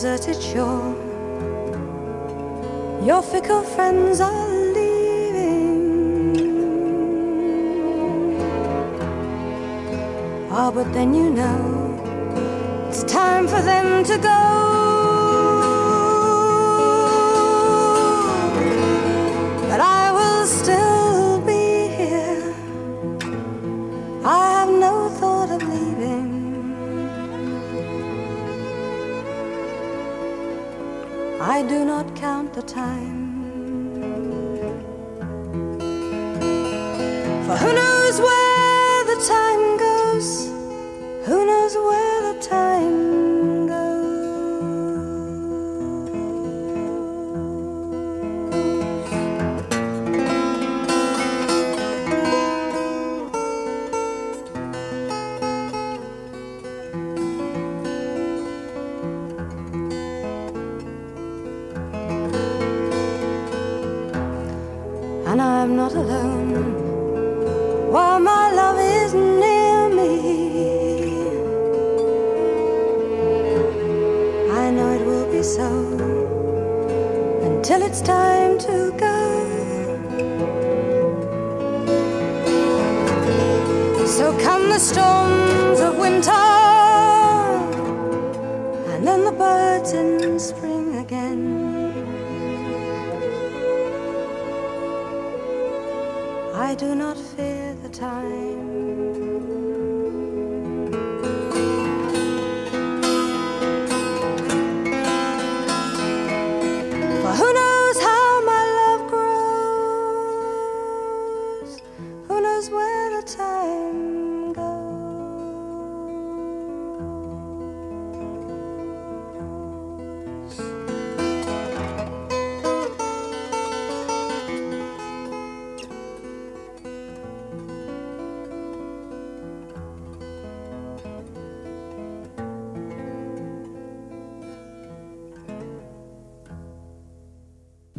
Deserted 0.00 0.40
shore. 0.42 0.96
Your 3.04 3.20
fickle 3.20 3.60
friends 3.60 4.18
are 4.18 4.48
leaving. 4.48 6.00
Ah, 10.50 10.70
but 10.70 10.90
then 10.94 11.12
you 11.12 11.28
know 11.28 12.88
it's 12.88 13.04
time 13.04 13.46
for 13.46 13.60
them 13.60 14.02
to 14.04 14.16
go. 14.16 14.69
I 31.60 31.62
do 31.68 31.84
not 31.84 32.16
count 32.16 32.54
the 32.54 32.62
time. 32.62 33.19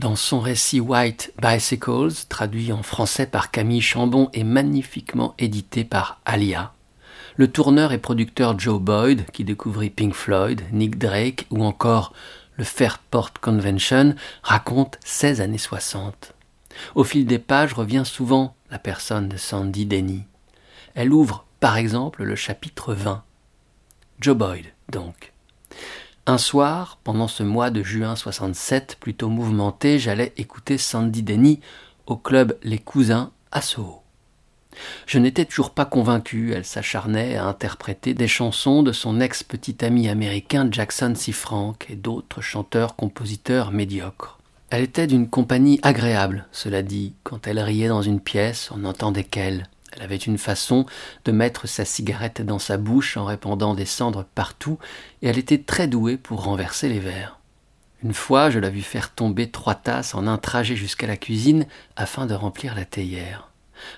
Dans 0.02 0.16
son 0.16 0.40
récit 0.40 0.80
White 0.80 1.32
Bicycles, 1.40 2.26
traduit 2.28 2.72
en 2.72 2.82
français 2.82 3.28
par 3.28 3.52
Camille 3.52 3.82
Chambon 3.82 4.32
et 4.34 4.44
magnifiquement 4.44 5.36
édité 5.38 5.84
par 5.84 6.20
Alia, 6.26 6.74
le 7.36 7.52
tourneur 7.52 7.92
et 7.92 8.00
producteur 8.00 8.58
Joe 8.58 8.82
Boyd, 8.82 9.30
qui 9.30 9.44
découvrit 9.44 9.92
Pink 9.92 10.16
Floyd, 10.16 10.64
Nick 10.72 10.98
Drake 10.98 11.46
ou 11.52 11.64
encore 11.64 12.14
le 12.58 12.64
Fairport 12.64 13.32
Convention, 13.42 14.16
raconte 14.42 14.98
16 15.06 15.40
années 15.40 15.60
60. 15.60 16.34
Au 16.96 17.04
fil 17.04 17.28
des 17.28 17.38
pages 17.38 17.74
revient 17.74 18.04
souvent 18.04 18.56
la 18.72 18.80
personne 18.80 19.30
de 19.30 19.38
Sandy 19.38 19.86
Denny. 19.86 20.24
Elle 20.96 21.14
ouvre, 21.14 21.46
par 21.60 21.78
exemple, 21.78 22.24
le 22.24 22.36
chapitre 22.36 22.96
20. 22.96 23.24
Joe 24.20 24.36
Boyd, 24.36 24.66
donc. 24.92 25.31
Un 26.28 26.38
soir, 26.38 27.00
pendant 27.04 27.28
ce 27.28 27.42
mois 27.42 27.72
de 27.72 27.82
juin 27.82 28.16
67, 28.16 28.98
plutôt 29.00 29.28
mouvementé, 29.28 29.98
j'allais 29.98 30.34
écouter 30.38 30.78
Sandy 30.78 31.24
Denny 31.24 31.62
au 32.06 32.16
club 32.16 32.58
Les 32.62 32.78
Cousins 32.78 33.32
à 33.52 33.62
Soho. 33.62 34.04
Je 35.08 35.18
n'étais 35.18 35.46
toujours 35.46 35.72
pas 35.72 35.86
convaincu, 35.86 36.54
elle 36.54 36.64
s'acharnait 36.64 37.38
à 37.38 37.46
interpréter 37.46 38.14
des 38.14 38.28
chansons 38.28 38.84
de 38.84 38.92
son 38.92 39.20
ex-petit 39.20 39.84
ami 39.84 40.10
américain 40.10 40.68
Jackson 40.70 41.14
C. 41.16 41.32
Frank 41.32 41.88
et 41.90 41.96
d'autres 41.96 42.42
chanteurs-compositeurs 42.42 43.72
médiocres. 43.72 44.38
Elle 44.70 44.84
était 44.84 45.08
d'une 45.08 45.28
compagnie 45.28 45.80
agréable, 45.82 46.46
cela 46.52 46.84
dit, 46.84 47.14
quand 47.24 47.48
elle 47.48 47.60
riait 47.60 47.88
dans 47.88 48.04
une 48.04 48.22
pièce, 48.22 48.70
on 48.72 48.78
n'entendait 48.78 49.24
qu'elle. 49.24 49.68
Elle 49.92 50.04
avait 50.04 50.16
une 50.16 50.38
façon 50.38 50.86
de 51.26 51.32
mettre 51.32 51.68
sa 51.68 51.86
cigarette 51.86 52.42
dans 52.42 52.60
sa 52.60 52.78
bouche 52.78 53.18
en 53.18 53.26
répandant 53.26 53.74
des 53.74 53.86
cendres 53.86 54.26
partout, 54.36 54.80
et 55.22 55.28
elle 55.28 55.38
était 55.38 55.62
très 55.62 55.88
douée 55.88 56.18
pour 56.18 56.44
renverser 56.44 56.90
les 56.90 57.00
verres. 57.00 57.40
Une 58.04 58.14
fois, 58.14 58.50
je 58.50 58.60
la 58.60 58.70
vis 58.70 58.82
faire 58.82 59.14
tomber 59.14 59.52
trois 59.52 59.76
tasses 59.76 60.16
en 60.16 60.26
un 60.26 60.38
trajet 60.38 60.76
jusqu'à 60.76 61.08
la 61.08 61.18
cuisine 61.18 61.68
afin 61.96 62.26
de 62.26 62.34
remplir 62.34 62.74
la 62.74 62.86
théière. 62.86 63.50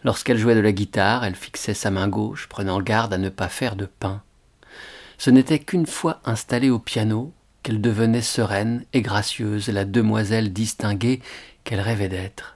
Lorsqu'elle 0.04 0.38
jouait 0.38 0.56
de 0.56 0.60
la 0.60 0.72
guitare, 0.72 1.24
elle 1.24 1.36
fixait 1.36 1.74
sa 1.74 1.92
main 1.92 2.08
gauche, 2.08 2.48
prenant 2.48 2.82
garde 2.82 3.14
à 3.14 3.18
ne 3.18 3.30
pas 3.30 3.50
faire 3.50 3.76
de 3.76 3.86
pain. 3.86 4.22
Ce 5.18 5.30
n'était 5.30 5.60
qu'une 5.60 5.86
fois 5.86 6.20
installée 6.26 6.70
au 6.70 6.80
piano 6.80 7.34
qu'elle 7.62 7.80
devenait 7.80 8.22
sereine 8.22 8.84
et 8.92 9.02
gracieuse, 9.02 9.70
la 9.70 9.86
demoiselle 9.86 10.52
distinguée 10.52 11.22
qu'elle 11.64 11.80
rêvait 11.80 12.10
d'être. 12.10 12.53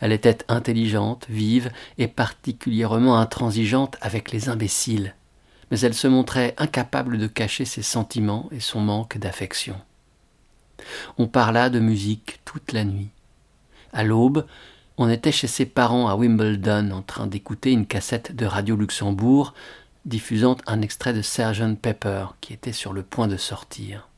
Elle 0.00 0.12
était 0.12 0.38
intelligente, 0.48 1.26
vive 1.28 1.70
et 1.98 2.08
particulièrement 2.08 3.18
intransigeante 3.18 3.96
avec 4.00 4.32
les 4.32 4.48
imbéciles, 4.48 5.14
mais 5.70 5.80
elle 5.80 5.94
se 5.94 6.08
montrait 6.08 6.54
incapable 6.58 7.18
de 7.18 7.26
cacher 7.26 7.64
ses 7.64 7.82
sentiments 7.82 8.48
et 8.52 8.60
son 8.60 8.80
manque 8.80 9.18
d'affection. 9.18 9.76
On 11.18 11.26
parla 11.26 11.70
de 11.70 11.80
musique 11.80 12.40
toute 12.44 12.72
la 12.72 12.84
nuit. 12.84 13.10
À 13.92 14.04
l'aube, 14.04 14.46
on 14.96 15.08
était 15.08 15.32
chez 15.32 15.46
ses 15.46 15.66
parents 15.66 16.08
à 16.08 16.14
Wimbledon 16.14 16.90
en 16.90 17.02
train 17.02 17.26
d'écouter 17.26 17.72
une 17.72 17.86
cassette 17.86 18.34
de 18.34 18.46
Radio 18.46 18.76
Luxembourg 18.76 19.54
diffusant 20.04 20.56
un 20.66 20.82
extrait 20.82 21.12
de 21.12 21.22
Sgt 21.22 21.76
Pepper 21.80 22.26
qui 22.40 22.52
était 22.52 22.72
sur 22.72 22.92
le 22.92 23.02
point 23.02 23.26
de 23.26 23.36
sortir. 23.36 24.08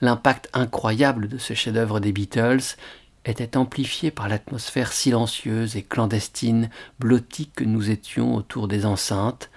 L'impact 0.00 0.50
incroyable 0.52 1.28
de 1.28 1.38
ce 1.38 1.54
chef-d'œuvre 1.54 2.00
des 2.00 2.12
Beatles 2.12 2.76
était 3.24 3.56
amplifié 3.56 4.10
par 4.10 4.28
l'atmosphère 4.28 4.92
silencieuse 4.92 5.76
et 5.76 5.82
clandestine, 5.82 6.70
blottie 6.98 7.50
que 7.54 7.64
nous 7.64 7.90
étions 7.90 8.34
autour 8.34 8.68
des 8.68 8.86
enceintes, 8.86 9.50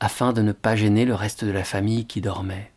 afin 0.00 0.32
de 0.32 0.42
ne 0.42 0.52
pas 0.52 0.76
gêner 0.76 1.04
le 1.04 1.14
reste 1.14 1.44
de 1.44 1.50
la 1.50 1.64
famille 1.64 2.06
qui 2.06 2.20
dormait. 2.20 2.70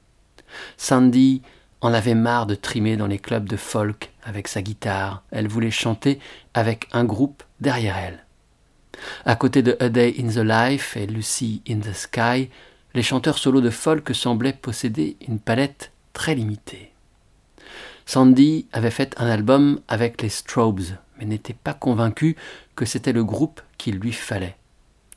Sandy 0.78 1.42
en 1.82 1.94
avait 1.94 2.16
marre 2.16 2.46
de 2.46 2.56
trimer 2.56 2.98
dans 2.98 3.08
les 3.08 3.20
clubs 3.20 3.48
de 3.48 3.58
folk 3.58 4.12
avec 4.24 4.48
sa 4.48 4.62
guitare. 4.62 5.24
Elle 5.32 5.48
voulait 5.48 5.72
chanter 5.72 6.20
avec 6.54 6.88
un 6.94 7.04
groupe 7.04 7.44
derrière 7.60 7.98
elle. 7.98 8.26
À 9.26 9.36
côté 9.36 9.64
de 9.64 9.78
A 9.80 9.90
Day 9.90 10.16
in 10.20 10.28
the 10.28 10.46
Life 10.46 10.96
et 10.96 11.08
Lucy 11.08 11.62
in 11.68 11.80
the 11.80 11.94
Sky, 11.94 12.50
les 12.94 13.04
chanteurs 13.04 13.38
solos 13.38 13.62
de 13.62 13.70
folk 13.70 14.14
semblaient 14.14 14.54
posséder 14.54 15.18
une 15.28 15.40
palette 15.40 15.92
très 16.14 16.36
limitée. 16.36 16.91
Sandy 18.12 18.68
avait 18.74 18.92
fait 18.92 19.16
un 19.16 19.28
album 19.28 19.80
avec 19.88 20.22
les 20.22 20.28
Strobes, 20.28 20.82
mais 21.18 21.24
n'était 21.24 21.54
pas 21.54 21.74
convaincue 21.74 22.36
que 22.76 22.84
c'était 22.84 23.14
le 23.14 23.24
groupe 23.24 23.62
qu'il 23.78 24.00
lui 24.00 24.12
fallait. 24.12 24.58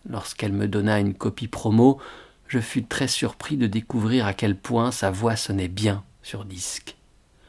Lorsqu'elle 0.09 0.53
me 0.53 0.69
donna 0.69 1.01
une 1.01 1.15
copie 1.15 1.49
promo, 1.49 1.99
je 2.47 2.61
fus 2.61 2.85
très 2.85 3.09
surpris 3.09 3.57
de 3.57 3.67
découvrir 3.67 4.27
à 4.27 4.33
quel 4.33 4.57
point 4.57 4.93
sa 4.93 5.11
voix 5.11 5.35
sonnait 5.35 5.67
bien 5.67 6.05
sur 6.23 6.45
disque. 6.45 6.95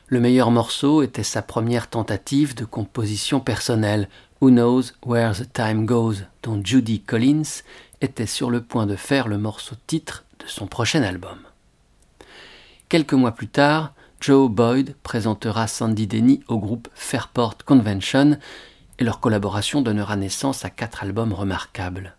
Le 0.07 0.19
meilleur 0.19 0.49
morceau 0.49 1.03
était 1.03 1.21
sa 1.21 1.43
première 1.43 1.91
tentative 1.91 2.55
de 2.55 2.65
composition 2.65 3.39
personnelle, 3.39 4.09
Who 4.41 4.49
Knows 4.49 4.93
Where 5.05 5.35
the 5.35 5.53
Time 5.53 5.85
Goes, 5.85 6.23
dont 6.41 6.59
Judy 6.63 7.01
Collins 7.01 7.61
était 8.01 8.25
sur 8.25 8.49
le 8.49 8.63
point 8.63 8.87
de 8.87 8.95
faire 8.95 9.27
le 9.27 9.37
morceau 9.37 9.75
titre 9.85 10.25
de 10.39 10.47
son 10.47 10.65
prochain 10.65 11.03
album. 11.03 11.37
Quelques 12.89 13.13
mois 13.13 13.33
plus 13.33 13.47
tard, 13.47 13.93
Joe 14.25 14.49
Boyd 14.49 14.95
présentera 15.03 15.67
Sandy 15.67 16.07
Denny 16.07 16.41
au 16.47 16.57
groupe 16.57 16.87
Fairport 16.95 17.57
Convention 17.63 18.39
et 18.97 19.03
leur 19.03 19.19
collaboration 19.19 19.83
donnera 19.83 20.15
naissance 20.15 20.65
à 20.65 20.71
quatre 20.71 21.03
albums 21.03 21.31
remarquables. 21.31 22.15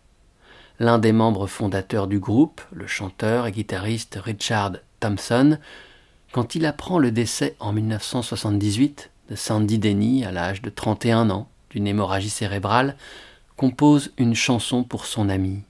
L'un 0.79 1.01
des 1.01 1.11
membres 1.11 1.49
fondateurs 1.49 2.07
du 2.07 2.21
groupe, 2.21 2.61
le 2.71 2.87
chanteur 2.87 3.49
et 3.49 3.51
guitariste 3.51 4.21
Richard 4.23 4.75
Thompson, 5.01 5.59
quand 6.31 6.55
il 6.55 6.65
apprend 6.65 7.01
le 7.01 7.11
décès 7.11 7.57
en 7.59 7.73
1978 7.73 9.11
de 9.29 9.35
Sandy 9.35 9.81
Denny 9.81 10.25
à 10.25 10.31
l'âge 10.31 10.63
de 10.63 10.71
31 10.71 11.29
ans 11.31 11.49
d'une 11.71 11.89
hémorragie 11.89 12.31
cérébrale, 12.31 12.95
compose 13.57 14.13
une 14.17 14.37
chanson 14.37 14.85
pour 14.85 15.07
son 15.07 15.29
ami. 15.29 15.65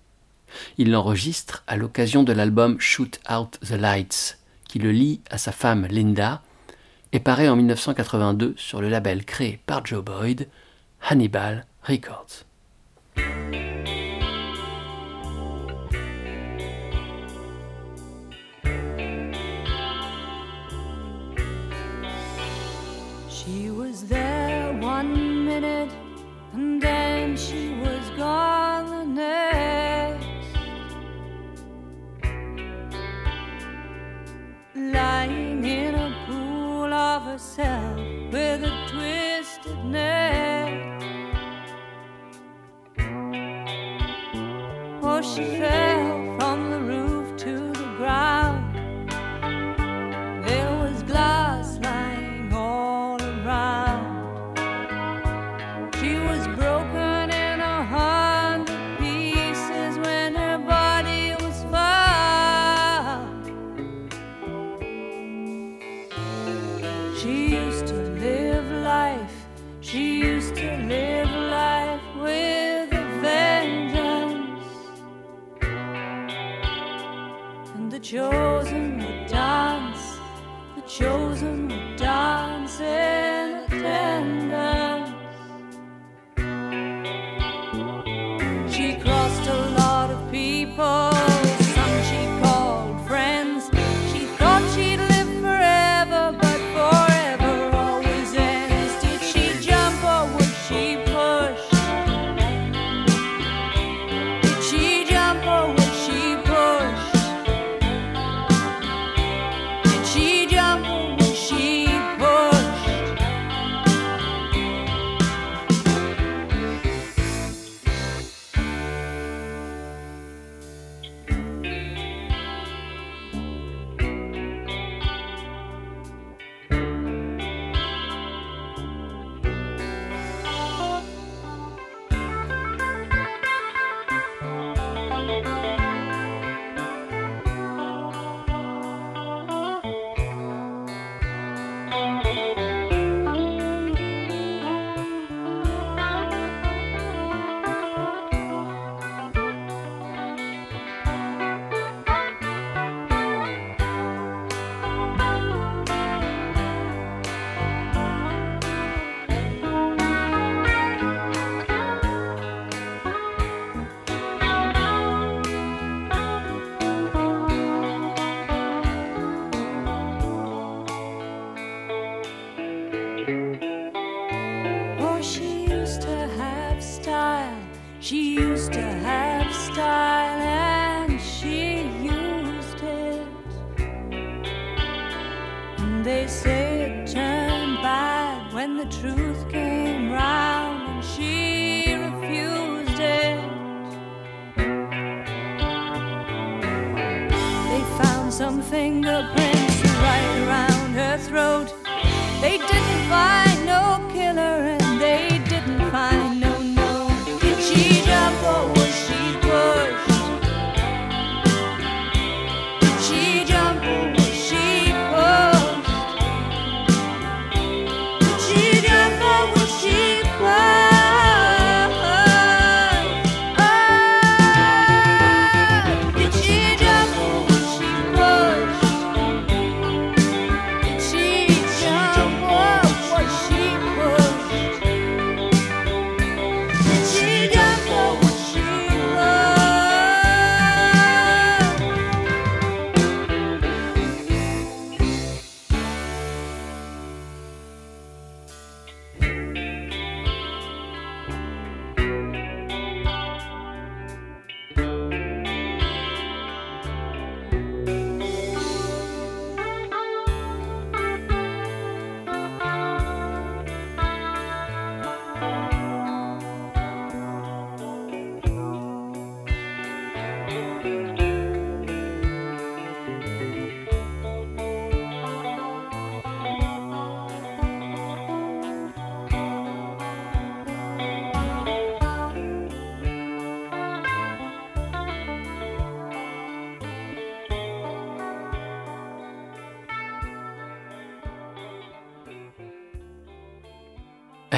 Il 0.76 0.90
l'enregistre 0.90 1.64
à 1.66 1.78
l'occasion 1.78 2.24
de 2.24 2.34
l'album 2.34 2.78
Shoot 2.78 3.20
Out 3.30 3.58
the 3.66 3.70
Lights, 3.70 4.36
le 4.78 4.92
lie 4.92 5.20
à 5.30 5.38
sa 5.38 5.52
femme 5.52 5.86
Linda, 5.86 6.42
et 7.12 7.20
paraît 7.20 7.48
en 7.48 7.56
1982 7.56 8.54
sur 8.56 8.80
le 8.80 8.88
label 8.88 9.24
créé 9.24 9.60
par 9.66 9.84
Joe 9.84 10.04
Boyd, 10.04 10.48
Hannibal 11.08 11.66
Records. 11.82 12.44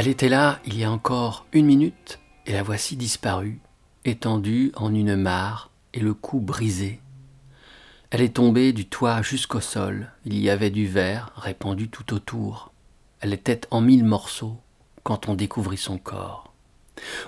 Elle 0.09 0.13
était 0.13 0.31
là 0.31 0.59
il 0.65 0.79
y 0.79 0.85
a 0.85 0.91
encore 0.91 1.45
une 1.53 1.67
minute, 1.67 2.19
et 2.47 2.53
la 2.55 2.63
voici 2.63 2.97
disparue, 2.97 3.61
étendue 4.07 4.73
en 4.75 4.95
une 4.95 5.17
mare, 5.17 5.71
et 5.93 6.01
le 6.01 6.15
cou 6.15 6.41
brisé. 6.41 7.03
Elle 8.09 8.23
est 8.23 8.37
tombée 8.37 8.73
du 8.73 8.87
toit 8.87 9.21
jusqu'au 9.21 9.61
sol, 9.61 10.11
il 10.25 10.39
y 10.39 10.49
avait 10.49 10.71
du 10.71 10.87
verre 10.87 11.31
répandu 11.37 11.91
tout 11.91 12.15
autour. 12.15 12.73
Elle 13.21 13.35
était 13.35 13.61
en 13.71 13.83
mille 13.83 14.03
morceaux 14.03 14.57
quand 15.03 15.29
on 15.29 15.35
découvrit 15.35 15.77
son 15.77 15.99
corps. 15.99 16.55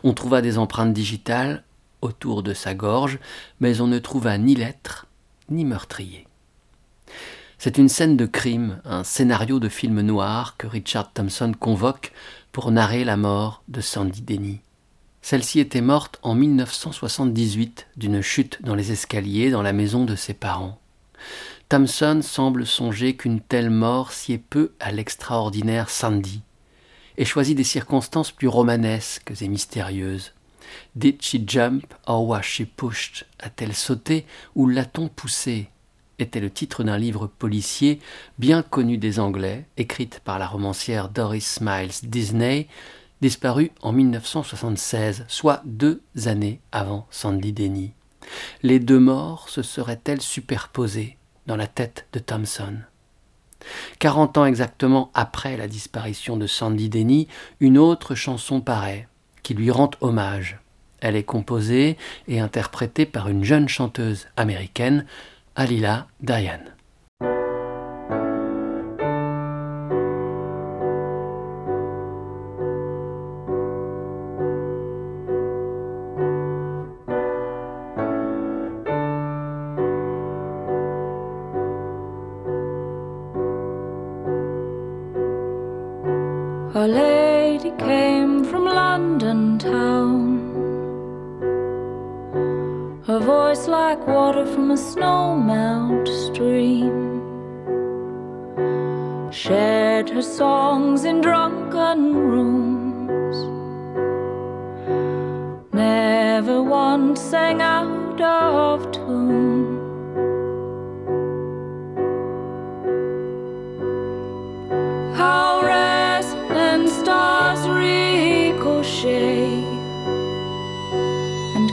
On 0.03 0.15
trouva 0.15 0.41
des 0.41 0.57
empreintes 0.57 0.95
digitales 0.95 1.65
autour 2.01 2.43
de 2.43 2.55
sa 2.55 2.73
gorge, 2.73 3.19
mais 3.61 3.83
on 3.83 3.89
ne 3.89 3.99
trouva 3.99 4.39
ni 4.39 4.55
lettres 4.55 5.07
ni 5.51 5.67
meurtrier. 5.67 6.27
C'est 7.63 7.77
une 7.77 7.91
scène 7.91 8.17
de 8.17 8.25
crime, 8.25 8.81
un 8.87 9.05
scénario 9.05 9.61
de 9.61 9.69
film 9.69 10.01
noir 10.01 10.57
que 10.57 10.67
Richard 10.67 11.13
Thompson 11.13 11.53
convoque 11.53 12.11
pour 12.53 12.71
narrer 12.71 13.05
la 13.05 13.17
mort 13.17 13.63
de 13.69 13.81
Sandy 13.81 14.23
Denny. 14.23 14.61
Celle-ci 15.23 15.61
était 15.61 15.81
morte 15.81 16.19
en 16.23 16.35
1978 16.35 17.89
d'une 17.97 18.23
chute 18.23 18.63
dans 18.63 18.75
les 18.75 18.93
escaliers 18.93 19.51
dans 19.51 19.63
la 19.63 19.73
maison 19.73 20.05
de 20.05 20.17
ses 20.17 20.35
parents. 20.35 20.81
Thompson 21.69 22.21
semble 22.23 22.67
songer 22.67 23.15
qu'une 23.15 23.41
telle 23.41 23.71
mort 23.71 24.13
sied 24.13 24.39
peu 24.39 24.73
à 24.81 24.91
l'extraordinaire 24.91 25.91
Sandy, 25.91 26.43
et 27.17 27.25
choisit 27.25 27.57
des 27.57 27.65
circonstances 27.65 28.33
plus 28.33 28.49
romanesques 28.49 29.33
et 29.41 29.49
mystérieuses. 29.49 30.33
Did 30.97 31.23
she 31.23 31.37
jump 31.47 31.95
or 32.07 32.27
was 32.27 32.43
she 32.43 32.63
pushed? 32.65 33.27
A-t-elle 33.39 33.75
sauté 33.75 34.27
ou 34.55 34.69
l'a-t-on 34.69 35.09
poussée? 35.09 35.69
Était 36.21 36.41
le 36.41 36.51
titre 36.51 36.85
d'un 36.85 36.99
livre 36.99 37.27
policier 37.27 38.01
bien 38.39 38.63
connu 38.63 38.99
des 38.99 39.21
Anglais, 39.21 39.67
écrite 39.77 40.21
par 40.25 40.39
la 40.39 40.47
romancière 40.47 41.09
Doris 41.09 41.61
Miles 41.61 41.93
Disney, 42.03 42.69
disparue 43.21 43.71
en 43.83 43.93
1976, 43.93 45.25
soit 45.29 45.63
deux 45.65 46.03
années 46.27 46.61
avant 46.73 47.07
Sandy 47.11 47.53
Denny. 47.53 47.93
Les 48.63 48.79
deux 48.79 48.99
morts 48.99 49.49
se 49.49 49.63
seraient-elles 49.63 50.23
superposées 50.23 51.17
dans 51.47 51.57
la 51.57 51.67
tête 51.67 52.07
de 52.13 52.19
Thompson? 52.19 52.77
Quarante 53.99 54.39
ans 54.39 54.47
exactement 54.47 55.11
après 55.15 55.57
la 55.57 55.69
disparition 55.69 56.37
de 56.37 56.47
Sandy 56.47 56.89
Denny, 56.89 57.29
une 57.61 57.79
autre 57.79 58.15
chanson 58.15 58.61
paraît, 58.61 59.09
qui 59.43 59.55
lui 59.55 59.71
rend 59.71 59.91
hommage. 60.01 60.59
Elle 61.01 61.17
est 61.17 61.25
composée 61.25 61.97
et 62.29 62.41
interprétée 62.41 63.07
par 63.07 63.29
une 63.29 63.45
jeune 63.45 63.69
chanteuse 63.69 64.29
américaine, 64.37 65.07
Alila 65.55 66.07
Diane. 66.19 66.80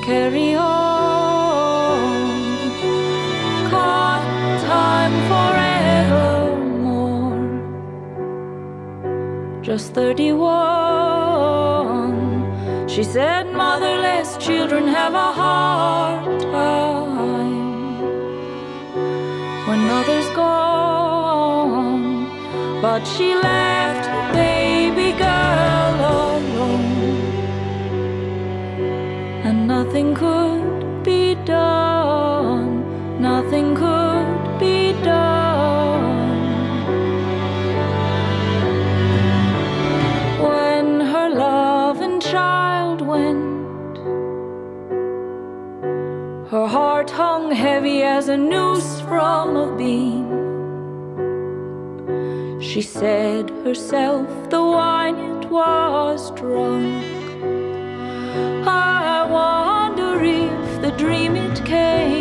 Carry 0.08 0.56
on. 0.56 2.00
Caught 3.70 4.26
time 4.74 5.16
forevermore. 5.30 7.40
Just 9.62 9.94
31. 9.94 12.88
She 12.88 13.04
said, 13.04 13.52
Motherless 13.52 14.38
children 14.38 14.88
have 14.88 15.14
a 15.14 15.34
hard 15.42 16.40
time 16.40 18.00
when 19.68 19.80
mother's 19.94 20.30
gone. 20.30 22.30
But 22.82 23.04
she 23.04 23.36
left 23.36 24.07
nothing 29.98 30.14
could 30.14 31.04
be 31.04 31.34
done. 31.44 33.20
Nothing 33.20 33.74
could 33.74 34.60
be 34.60 34.94
done. 35.02 36.44
When 40.40 41.00
her 41.00 41.30
love 41.32 42.02
and 42.02 42.22
child 42.22 43.02
went, 43.02 43.98
her 46.52 46.68
heart 46.68 47.10
hung 47.10 47.52
heavy 47.52 48.04
as 48.04 48.28
a 48.28 48.38
noose 48.38 49.02
from 49.02 49.56
a 49.56 49.76
beam. 49.76 50.28
She 52.62 52.84
said 52.84 53.50
herself 53.64 54.28
the 54.52 54.62
wine 54.62 55.16
it 55.16 55.50
was 55.50 56.30
drunk. 56.36 57.07
Dream 60.98 61.36
it 61.36 61.64
came 61.64 62.17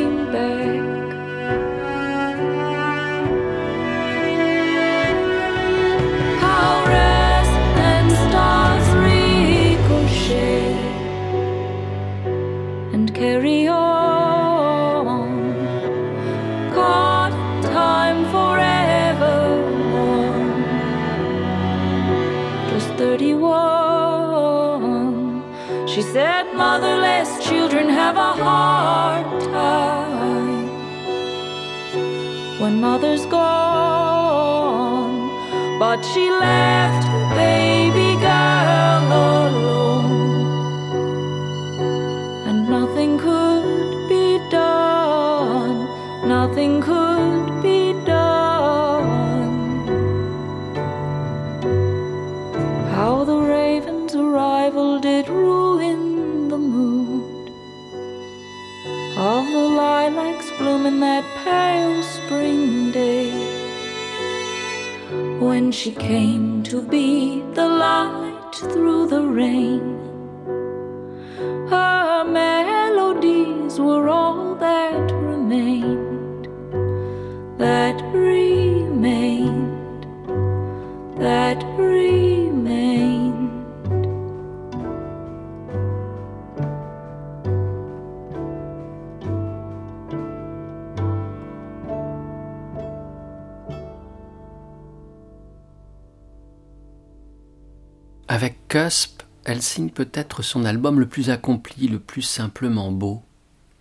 peut-être 99.96 100.42
son 100.42 100.64
album 100.66 101.00
le 101.00 101.08
plus 101.08 101.30
accompli, 101.30 101.88
le 101.88 101.98
plus 101.98 102.22
simplement 102.22 102.92
beau, 102.92 103.22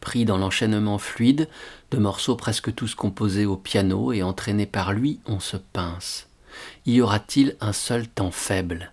Pris 0.05 0.23
dans 0.23 0.37
l'enchaînement 0.37 0.99
fluide 0.99 1.49
de 1.89 1.97
morceaux 1.97 2.35
presque 2.35 2.73
tous 2.75 2.93
composés 2.93 3.47
au 3.47 3.57
piano 3.57 4.13
et 4.13 4.21
entraînés 4.21 4.67
par 4.67 4.93
lui, 4.93 5.19
on 5.25 5.39
se 5.39 5.57
pince. 5.57 6.27
Y 6.85 7.01
aura-t-il 7.01 7.55
un 7.59 7.73
seul 7.73 8.07
temps 8.07 8.29
faible? 8.29 8.91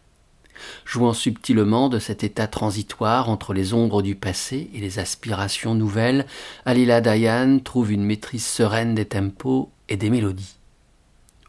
Jouant 0.87 1.12
subtilement 1.12 1.91
de 1.91 1.99
cet 1.99 2.25
état 2.25 2.47
transitoire 2.47 3.29
entre 3.29 3.53
les 3.53 3.75
ombres 3.75 4.01
du 4.01 4.14
passé 4.14 4.70
et 4.73 4.81
les 4.81 4.99
aspirations 4.99 5.75
nouvelles, 5.75 6.25
Alila 6.64 7.03
Dayan 7.03 7.59
trouve 7.59 7.93
une 7.93 8.05
maîtrise 8.05 8.47
sereine 8.47 8.95
des 8.95 9.05
tempos 9.05 9.70
et 9.91 9.99
des 9.99 10.09
mélodies. 10.09 10.57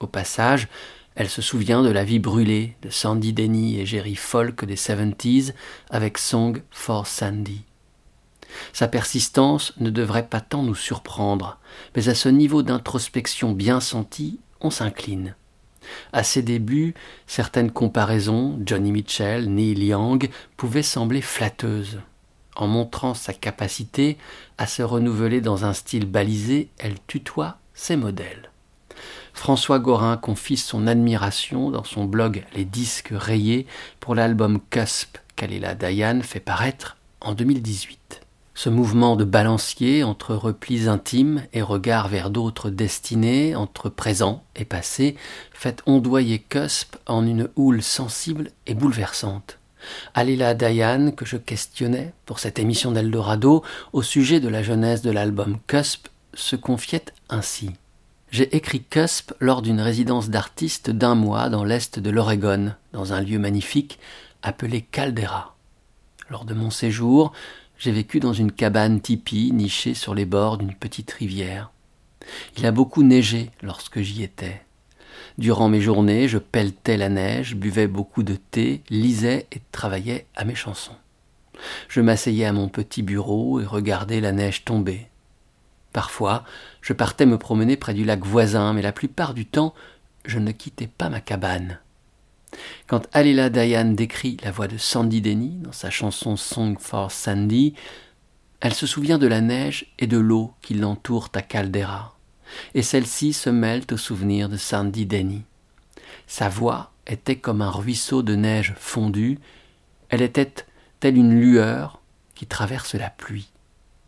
Au 0.01 0.07
passage, 0.07 0.67
elle 1.15 1.29
se 1.29 1.41
souvient 1.41 1.83
de 1.83 1.89
la 1.89 2.03
vie 2.03 2.19
brûlée 2.19 2.75
de 2.81 2.89
Sandy 2.89 3.33
Denny 3.33 3.79
et 3.79 3.85
Jerry 3.85 4.15
Folk 4.15 4.65
des 4.65 4.75
70s 4.75 5.53
avec 5.89 6.17
Song 6.17 6.61
for 6.71 7.07
Sandy. 7.07 7.61
Sa 8.71 8.87
persistance 8.87 9.73
ne 9.79 9.89
devrait 9.89 10.27
pas 10.27 10.41
tant 10.41 10.63
nous 10.63 10.75
surprendre, 10.75 11.59
mais 11.95 12.09
à 12.09 12.15
ce 12.15 12.29
niveau 12.29 12.63
d'introspection 12.63 13.51
bien 13.51 13.79
senti, 13.79 14.39
on 14.61 14.69
s'incline. 14.69 15.35
À 16.13 16.23
ses 16.23 16.41
débuts, 16.41 16.93
certaines 17.27 17.71
comparaisons, 17.71 18.59
Johnny 18.65 18.91
Mitchell, 18.91 19.49
Neil 19.49 19.83
Young, 19.83 20.29
pouvaient 20.55 20.83
sembler 20.83 21.21
flatteuses. 21.21 21.99
En 22.55 22.67
montrant 22.67 23.13
sa 23.13 23.33
capacité 23.33 24.17
à 24.57 24.67
se 24.67 24.83
renouveler 24.83 25.41
dans 25.41 25.65
un 25.65 25.73
style 25.73 26.05
balisé, 26.05 26.69
elle 26.77 26.95
tutoie 27.07 27.57
ses 27.73 27.95
modèles. 27.95 28.52
François 29.33 29.79
Gorin 29.79 30.17
confie 30.17 30.57
son 30.57 30.87
admiration 30.87 31.71
dans 31.71 31.83
son 31.83 32.05
blog 32.05 32.43
Les 32.55 32.65
disques 32.65 33.11
rayés 33.11 33.65
pour 33.99 34.15
l'album 34.15 34.59
Cusp 34.69 35.17
qu'Alila 35.35 35.75
Dayan 35.75 36.21
fait 36.21 36.39
paraître 36.39 36.97
en 37.21 37.33
2018. 37.33 38.21
Ce 38.55 38.69
mouvement 38.69 39.15
de 39.15 39.23
balancier 39.23 40.03
entre 40.03 40.35
replis 40.35 40.87
intimes 40.87 41.43
et 41.53 41.63
regards 41.63 42.07
vers 42.07 42.29
d'autres 42.29 42.69
destinées, 42.69 43.55
entre 43.55 43.89
présent 43.89 44.43
et 44.55 44.65
passé, 44.65 45.15
fait 45.51 45.81
ondoyer 45.87 46.39
Cusp 46.39 46.95
en 47.07 47.25
une 47.25 47.49
houle 47.55 47.81
sensible 47.81 48.51
et 48.67 48.75
bouleversante. 48.75 49.57
Alila 50.13 50.53
Dayan, 50.53 51.11
que 51.11 51.25
je 51.25 51.37
questionnais 51.37 52.13
pour 52.25 52.39
cette 52.39 52.59
émission 52.59 52.91
d'Eldorado 52.91 53.63
au 53.91 54.01
sujet 54.01 54.39
de 54.39 54.47
la 54.49 54.61
jeunesse 54.61 55.01
de 55.01 55.11
l'album 55.11 55.57
Cusp, 55.67 56.07
se 56.35 56.55
confiait 56.55 57.05
ainsi. 57.29 57.71
J'ai 58.33 58.55
écrit 58.55 58.81
Cusp 58.81 59.31
lors 59.39 59.61
d'une 59.61 59.79
résidence 59.79 60.31
d'artiste 60.31 60.89
d'un 60.89 61.13
mois 61.13 61.49
dans 61.49 61.63
l'est 61.63 61.99
de 61.99 62.09
l'Oregon, 62.09 62.73
dans 62.91 63.13
un 63.13 63.21
lieu 63.21 63.37
magnifique 63.37 63.99
appelé 64.41 64.81
Caldera. 64.81 65.55
Lors 66.31 66.43
de 66.43 66.55
mon 66.55 66.71
séjour, 66.71 67.31
j'ai 67.77 67.91
vécu 67.91 68.19
dans 68.19 68.33
une 68.33 68.51
cabane 68.51 69.01
tipi 69.01 69.51
nichée 69.51 69.93
sur 69.93 70.15
les 70.15 70.25
bords 70.25 70.57
d'une 70.57 70.73
petite 70.73 71.11
rivière. 71.11 71.69
Il 72.57 72.65
a 72.65 72.71
beaucoup 72.71 73.03
neigé 73.03 73.51
lorsque 73.61 74.01
j'y 74.01 74.23
étais. 74.23 74.63
Durant 75.37 75.69
mes 75.69 75.81
journées, 75.81 76.27
je 76.27 76.39
pelletais 76.39 76.97
la 76.97 77.09
neige, 77.09 77.55
buvais 77.55 77.85
beaucoup 77.85 78.23
de 78.23 78.35
thé, 78.35 78.81
lisais 78.89 79.45
et 79.51 79.61
travaillais 79.71 80.25
à 80.35 80.43
mes 80.43 80.55
chansons. 80.55 80.95
Je 81.87 82.01
m'asseyais 82.01 82.45
à 82.45 82.51
mon 82.51 82.67
petit 82.67 83.03
bureau 83.03 83.59
et 83.59 83.65
regardais 83.65 84.21
la 84.21 84.31
neige 84.31 84.65
tomber. 84.65 85.07
Parfois, 85.91 86.43
je 86.83 86.93
partais 86.93 87.25
me 87.25 87.37
promener 87.37 87.77
près 87.77 87.93
du 87.93 88.03
lac 88.03 88.23
voisin, 88.25 88.73
mais 88.73 88.81
la 88.81 88.91
plupart 88.91 89.33
du 89.33 89.45
temps, 89.45 89.73
je 90.25 90.37
ne 90.37 90.51
quittais 90.51 90.87
pas 90.87 91.09
ma 91.09 91.21
cabane. 91.21 91.79
Quand 92.87 93.07
Alila 93.13 93.49
Dayan 93.49 93.93
décrit 93.93 94.37
la 94.43 94.51
voix 94.51 94.67
de 94.67 94.77
Sandy 94.77 95.21
Denny 95.21 95.57
dans 95.61 95.71
sa 95.71 95.89
chanson 95.89 96.35
Song 96.35 96.77
for 96.77 97.09
Sandy, 97.09 97.73
elle 98.59 98.73
se 98.73 98.85
souvient 98.85 99.17
de 99.17 99.27
la 99.27 99.39
neige 99.39 99.93
et 99.97 100.07
de 100.07 100.17
l'eau 100.17 100.53
qui 100.61 100.73
l'entourent 100.73 101.29
à 101.33 101.41
Caldera, 101.41 102.17
et 102.75 102.83
celle-ci 102.83 103.31
se 103.31 103.49
mêle 103.49 103.83
au 103.89 103.97
souvenir 103.97 104.49
de 104.49 104.57
Sandy 104.57 105.05
Denny. 105.05 105.43
Sa 106.27 106.49
voix 106.49 106.91
était 107.07 107.37
comme 107.37 107.61
un 107.61 107.71
ruisseau 107.71 108.23
de 108.23 108.35
neige 108.35 108.73
fondue, 108.77 109.39
elle 110.09 110.21
était 110.21 110.53
telle 110.99 111.17
une 111.17 111.39
lueur 111.39 112.01
qui 112.35 112.45
traverse 112.45 112.93
la 112.93 113.09
pluie. 113.09 113.52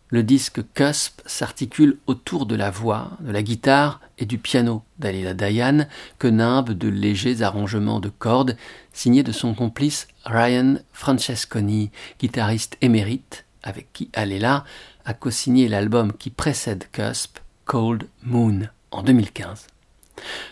Le 0.09 0.21
disque 0.21 0.61
Cusp 0.75 1.21
s'articule 1.25 1.97
autour 2.05 2.45
de 2.45 2.55
la 2.55 2.69
voix, 2.69 3.17
de 3.21 3.31
la 3.31 3.41
guitare 3.41 4.01
et 4.19 4.25
du 4.25 4.37
piano 4.37 4.83
d'Alila 4.99 5.33
Dayan, 5.33 5.87
que 6.19 6.27
nimbent 6.27 6.73
de 6.73 6.87
légers 6.87 7.41
arrangements 7.41 7.99
de 7.99 8.09
cordes 8.09 8.55
signés 8.93 9.23
de 9.23 9.31
son 9.31 9.55
complice 9.55 10.07
Ryan 10.23 10.75
Francesconi, 10.93 11.89
guitariste 12.19 12.77
émérite, 12.81 13.45
avec 13.63 13.91
qui 13.93 14.09
Alila 14.13 14.63
a 15.05 15.13
co-signé 15.15 15.67
l'album 15.67 16.13
qui 16.13 16.29
précède 16.29 16.85
Cusp, 16.91 17.39
Cold 17.65 18.07
Moon, 18.23 18.69
en 18.91 19.01
2015. 19.01 19.67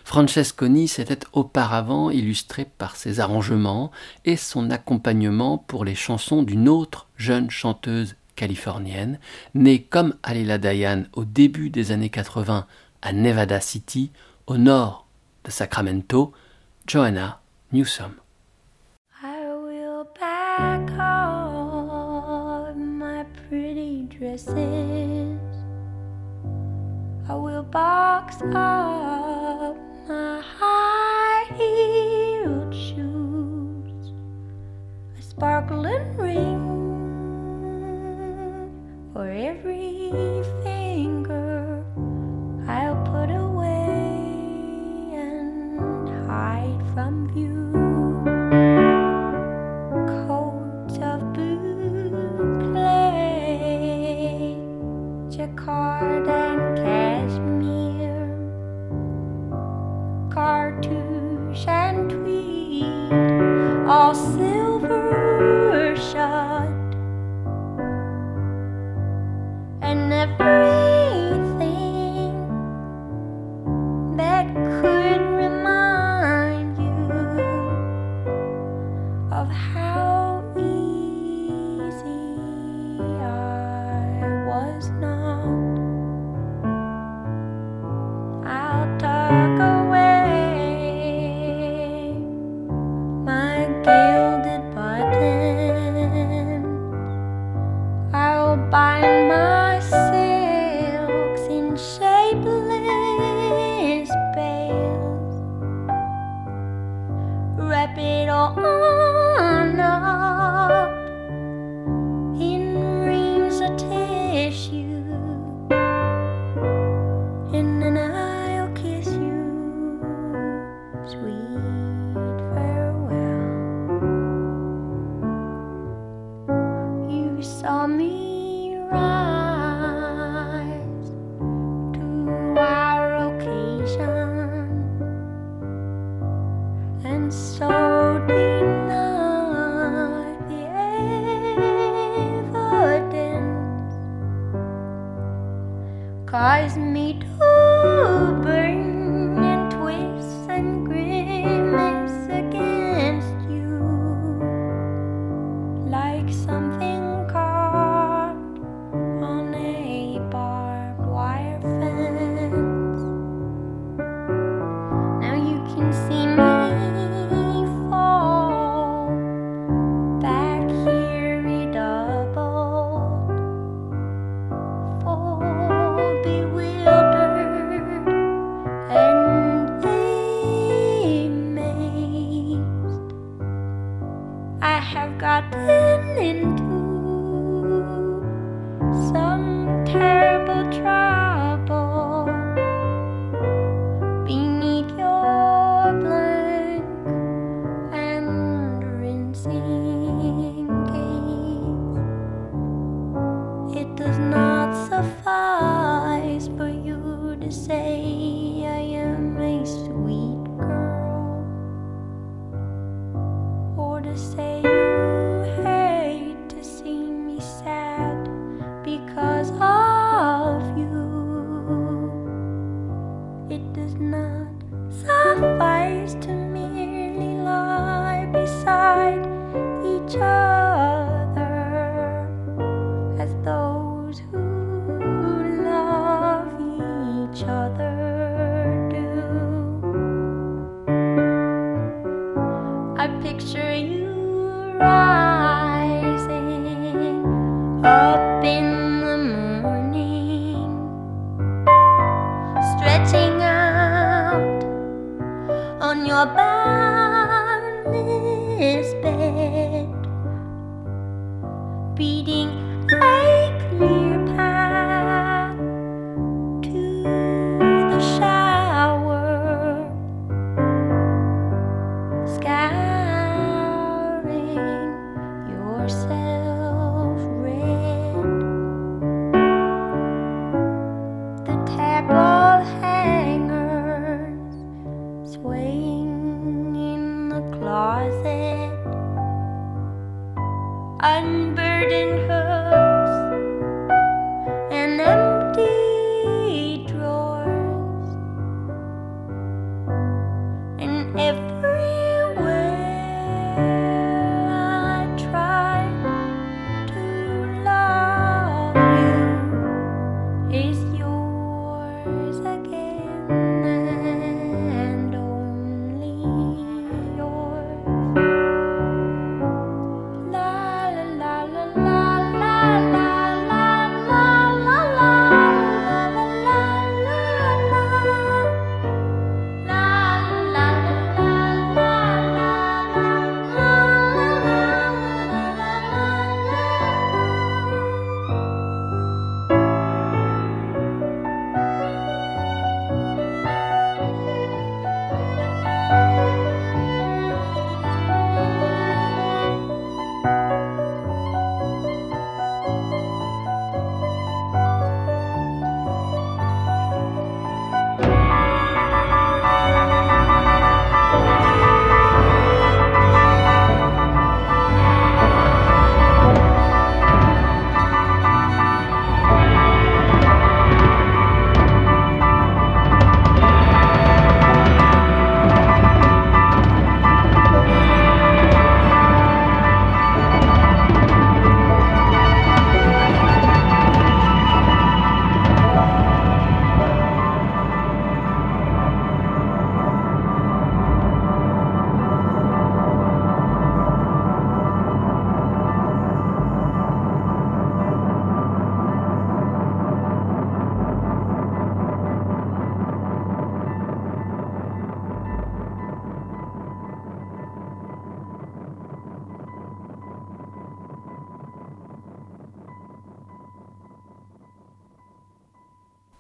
Francesconi 0.04 0.88
s'était 0.88 1.20
auparavant 1.32 2.10
illustré 2.10 2.66
par 2.66 2.96
ses 2.96 3.20
arrangements 3.20 3.92
et 4.26 4.36
son 4.36 4.72
accompagnement 4.72 5.60
pour 5.60 5.86
les 5.86 5.96
chansons 5.96 6.44
d'une 6.44 6.68
autre 6.68 7.08
jeune 7.18 7.50
chanteuse 7.50 8.16
californienne, 8.36 9.20
née 9.54 9.84
comme 9.84 10.16
Alila 10.24 10.58
Dayan 10.58 11.04
au 11.14 11.26
début 11.26 11.70
des 11.70 11.92
années 11.92 12.10
80 12.10 12.66
à 13.02 13.14
Nevada 13.14 13.60
City, 13.60 14.12
au 14.48 14.58
nord 14.58 15.06
de 15.44 15.52
Sacramento, 15.52 16.34
Joanna 16.88 17.42
Newsom. 17.72 18.14
I 19.22 19.48
will 19.48 20.06
pack 20.14 20.90
all 21.00 22.74
my 22.76 23.24
pretty 23.48 24.08
dresses. 24.10 24.54
I 27.30 27.36
will 27.36 27.64
box 27.64 28.42
up 28.54 29.78
my 30.08 30.42
high 30.42 31.46
heeled 31.56 32.74
shoes, 32.74 34.12
a 35.18 35.22
sparkling 35.22 36.18
ring 36.18 36.83
for 39.14 39.30
every 39.30 40.10
finger 40.64 41.86
I'll 42.68 42.96
put 43.06 43.30
away 43.30 44.18
and 45.14 46.10
hide 46.28 46.82
from 46.96 47.28
view. 47.32 47.72
Coats 50.26 50.96
of 50.96 51.22
boucle, 51.36 52.80
jacquard 55.30 56.28
and 56.28 56.78
cashmere, 56.78 58.36
cartouche 60.34 61.68
and 61.68 62.10
tweed, 62.10 63.12
all 63.88 64.16
silver 64.16 64.63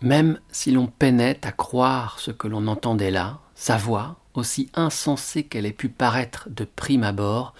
Même 0.03 0.37
si 0.51 0.71
l'on 0.71 0.87
peinait 0.87 1.39
à 1.43 1.53
croire 1.53 2.19
ce 2.19 2.31
que 2.31 2.49
l'on 2.49 2.67
entendait 2.67 3.09
là, 3.09 3.39
sa 3.55 3.77
voix, 3.77 4.17
aussi 4.33 4.69
insensée 4.73 5.43
qu'elle 5.43 5.65
ait 5.65 5.71
pu 5.71 5.87
paraître 5.87 6.49
de 6.49 6.65
prime 6.65 7.03
abord, 7.03 7.53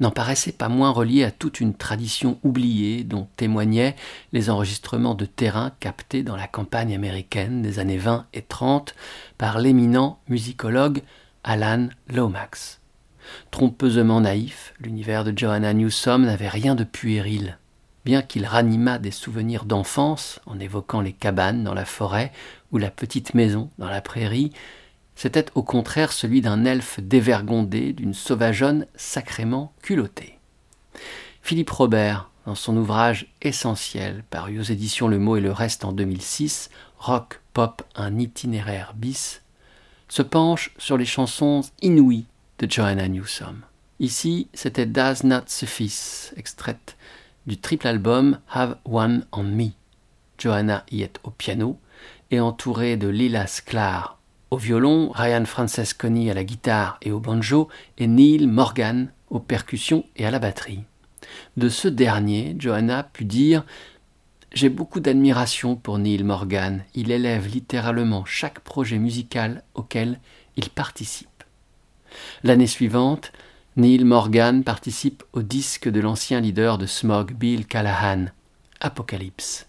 n'en 0.00 0.10
paraissait 0.10 0.52
pas 0.52 0.70
moins 0.70 0.90
reliée 0.90 1.24
à 1.24 1.30
toute 1.30 1.60
une 1.60 1.74
tradition 1.74 2.38
oubliée 2.42 3.04
dont 3.04 3.28
témoignaient 3.36 3.96
les 4.32 4.48
enregistrements 4.48 5.14
de 5.14 5.26
terrain 5.26 5.72
captés 5.78 6.22
dans 6.22 6.36
la 6.36 6.48
campagne 6.48 6.94
américaine 6.94 7.60
des 7.60 7.78
années 7.78 7.98
20 7.98 8.28
et 8.32 8.40
30 8.40 8.94
par 9.36 9.58
l'éminent 9.58 10.18
musicologue 10.30 11.02
Alan 11.44 11.90
Lomax. 12.08 12.80
Trompeusement 13.50 14.22
naïf, 14.22 14.72
l'univers 14.80 15.22
de 15.22 15.36
Johanna 15.36 15.74
Newsom 15.74 16.22
n'avait 16.22 16.48
rien 16.48 16.74
de 16.74 16.84
puéril 16.84 17.58
bien 18.04 18.22
qu'il 18.22 18.46
ranimât 18.46 18.98
des 18.98 19.10
souvenirs 19.10 19.64
d'enfance 19.64 20.40
en 20.46 20.60
évoquant 20.60 21.00
les 21.00 21.12
cabanes 21.12 21.64
dans 21.64 21.74
la 21.74 21.84
forêt 21.84 22.32
ou 22.72 22.78
la 22.78 22.90
petite 22.90 23.34
maison 23.34 23.70
dans 23.78 23.88
la 23.88 24.00
prairie, 24.00 24.52
c'était 25.16 25.46
au 25.54 25.62
contraire 25.62 26.12
celui 26.12 26.40
d'un 26.40 26.64
elfe 26.64 27.00
dévergondé, 27.00 27.92
d'une 27.92 28.14
sauvageonne 28.14 28.86
sacrément 28.96 29.72
culottée. 29.82 30.38
Philippe 31.40 31.70
Robert, 31.70 32.30
dans 32.46 32.54
son 32.54 32.76
ouvrage 32.76 33.32
essentiel, 33.42 34.24
paru 34.30 34.58
aux 34.58 34.64
éditions 34.64 35.08
Le 35.08 35.18
Mot 35.18 35.36
et 35.36 35.40
le 35.40 35.52
Reste 35.52 35.84
en 35.84 35.92
2006, 35.92 36.70
Rock, 36.98 37.40
Pop, 37.52 37.82
un 37.94 38.18
itinéraire 38.18 38.92
bis, 38.96 39.42
se 40.08 40.22
penche 40.22 40.72
sur 40.78 40.96
les 40.96 41.06
chansons 41.06 41.62
inouïes 41.80 42.26
de 42.58 42.70
Joanna 42.70 43.08
Newsom. 43.08 43.60
Ici, 44.00 44.48
c'était 44.52 44.86
Does 44.86 45.24
Not 45.24 45.44
Suffice, 45.46 46.34
extraite 46.36 46.96
du 47.46 47.58
triple 47.58 47.86
album 47.86 48.38
Have 48.50 48.76
One 48.84 49.26
on 49.32 49.44
Me. 49.44 49.70
Joanna 50.38 50.84
y 50.90 51.02
est 51.02 51.20
au 51.24 51.30
piano 51.30 51.78
et 52.30 52.40
entourée 52.40 52.96
de 52.96 53.08
Lila 53.08 53.46
Sklar 53.46 54.18
au 54.54 54.56
violon, 54.56 55.10
Ryan 55.10 55.44
Francesconi 55.46 56.30
à 56.30 56.34
la 56.34 56.44
guitare 56.44 56.98
et 57.02 57.10
au 57.10 57.18
banjo 57.18 57.68
et 57.98 58.06
Neil 58.06 58.46
Morgan 58.46 59.10
aux 59.28 59.40
percussions 59.40 60.04
et 60.14 60.24
à 60.24 60.30
la 60.30 60.38
batterie. 60.38 60.84
De 61.56 61.68
ce 61.68 61.88
dernier, 61.88 62.54
Johanna 62.56 63.02
put 63.02 63.24
dire 63.24 63.64
J'ai 64.52 64.68
beaucoup 64.68 65.00
d'admiration 65.00 65.74
pour 65.74 65.98
Neil 65.98 66.22
Morgan. 66.22 66.84
Il 66.94 67.10
élève 67.10 67.48
littéralement 67.48 68.24
chaque 68.24 68.60
projet 68.60 68.98
musical 68.98 69.64
auquel 69.74 70.20
il 70.56 70.70
participe. 70.70 71.42
L'année 72.44 72.68
suivante, 72.68 73.32
Neil 73.76 74.04
Morgan 74.04 74.62
participe 74.62 75.24
au 75.32 75.42
disque 75.42 75.88
de 75.88 75.98
l'ancien 75.98 76.40
leader 76.40 76.78
de 76.78 76.86
Smog, 76.86 77.32
Bill 77.32 77.66
Callahan, 77.66 78.26
Apocalypse. 78.80 79.66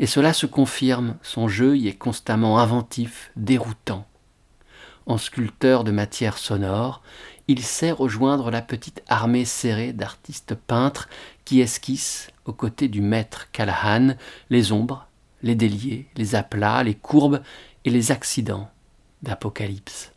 Et 0.00 0.06
cela 0.08 0.32
se 0.32 0.46
confirme, 0.46 1.16
son 1.22 1.46
jeu 1.46 1.76
y 1.76 1.86
est 1.86 1.96
constamment 1.96 2.58
inventif, 2.58 3.30
déroutant. 3.36 4.04
En 5.06 5.16
sculpteur 5.16 5.84
de 5.84 5.92
matière 5.92 6.38
sonore, 6.38 7.02
il 7.46 7.62
sait 7.62 7.92
rejoindre 7.92 8.50
la 8.50 8.62
petite 8.62 9.04
armée 9.06 9.44
serrée 9.44 9.92
d'artistes 9.92 10.56
peintres 10.56 11.08
qui 11.44 11.60
esquissent, 11.60 12.32
aux 12.46 12.52
côtés 12.52 12.88
du 12.88 13.00
maître 13.00 13.48
Callahan, 13.52 14.16
les 14.50 14.72
ombres, 14.72 15.06
les 15.44 15.54
déliés, 15.54 16.08
les 16.16 16.34
aplats, 16.34 16.82
les 16.82 16.96
courbes 16.96 17.42
et 17.84 17.90
les 17.90 18.10
accidents 18.10 18.68
d'Apocalypse. 19.22 20.13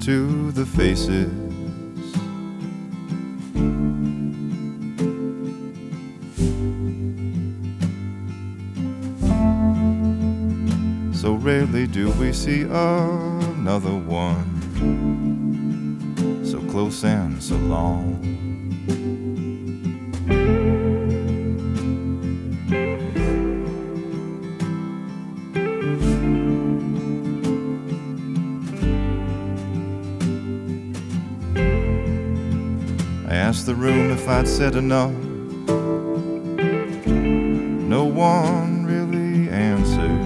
To 0.00 0.50
the 0.52 0.64
faces 0.64 1.30
So 11.14 11.34
rarely 11.34 11.86
do 11.86 12.10
we 12.12 12.32
see 12.32 12.62
another 12.62 13.94
one 13.94 14.48
so 16.42 16.58
close 16.70 17.04
and 17.04 17.42
so 17.42 17.56
long. 17.56 18.42
Room 33.82 34.12
if 34.12 34.28
I'd 34.28 34.46
said 34.46 34.76
enough. 34.76 35.10
No 37.94 38.04
one 38.04 38.84
really 38.84 39.48
answered. 39.50 40.22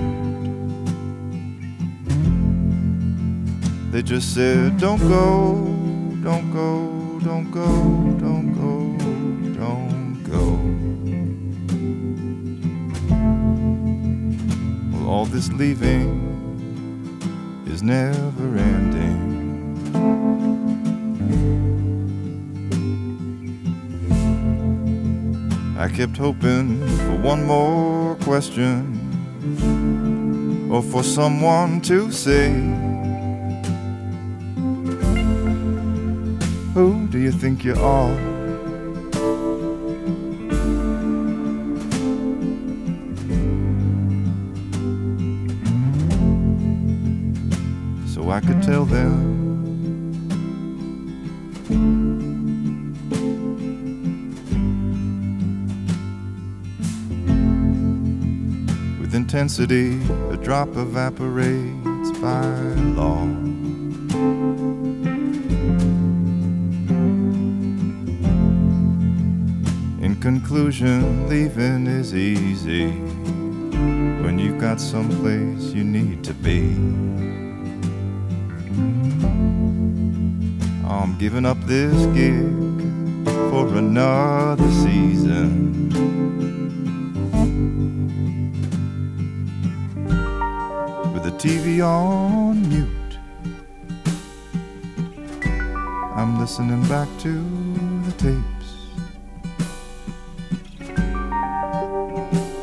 They 3.90 4.02
just 4.02 4.34
said, 4.34 4.76
Don't 4.76 5.00
go, 5.08 5.54
don't 6.22 6.52
go, 6.52 7.18
don't 7.24 7.50
go, 7.50 7.66
don't 8.26 8.52
go, 8.62 8.76
don't 9.62 10.22
go. 10.32 10.44
Well, 14.92 15.08
all 15.08 15.24
this 15.24 15.50
leaving 15.50 16.04
is 17.66 17.82
never 17.82 18.58
ending. 18.58 18.95
I 25.86 25.88
kept 25.88 26.16
hoping 26.16 26.80
for 26.80 27.16
one 27.18 27.44
more 27.44 28.16
question 28.16 28.98
or 30.68 30.82
for 30.82 31.04
someone 31.04 31.80
to 31.82 32.10
say. 32.10 32.50
Who 36.74 37.06
do 37.06 37.18
you 37.18 37.30
think 37.30 37.62
you 37.64 37.74
are? 37.74 38.25
Intensity, 59.46 60.00
a 60.32 60.36
drop 60.36 60.68
evaporates 60.76 62.10
by 62.20 62.44
law. 62.96 63.22
In 70.02 70.16
conclusion, 70.20 71.28
leaving 71.28 71.86
is 71.86 72.12
easy 72.12 72.88
when 74.24 74.36
you've 74.40 74.60
got 74.60 74.80
someplace 74.80 75.72
you 75.72 75.84
need 75.84 76.24
to 76.24 76.34
be. 76.34 76.62
I'm 80.84 81.16
giving 81.18 81.46
up 81.46 81.60
this 81.66 81.94
gig 82.06 82.50
for 83.50 83.68
another 83.78 84.68
season. 84.72 85.66
TV 91.38 91.80
on 91.86 92.68
mute, 92.68 93.18
I'm 96.14 96.38
listening 96.40 96.82
back 96.88 97.08
to 97.20 97.32
the 98.06 98.12
tapes 98.18 98.70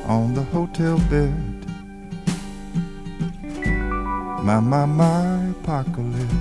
on 0.07 0.33
the 0.33 0.43
hotel 0.43 0.97
bed 1.09 1.53
My, 4.43 4.59
my, 4.59 4.85
my 4.85 5.51
apocalypse. 5.51 6.33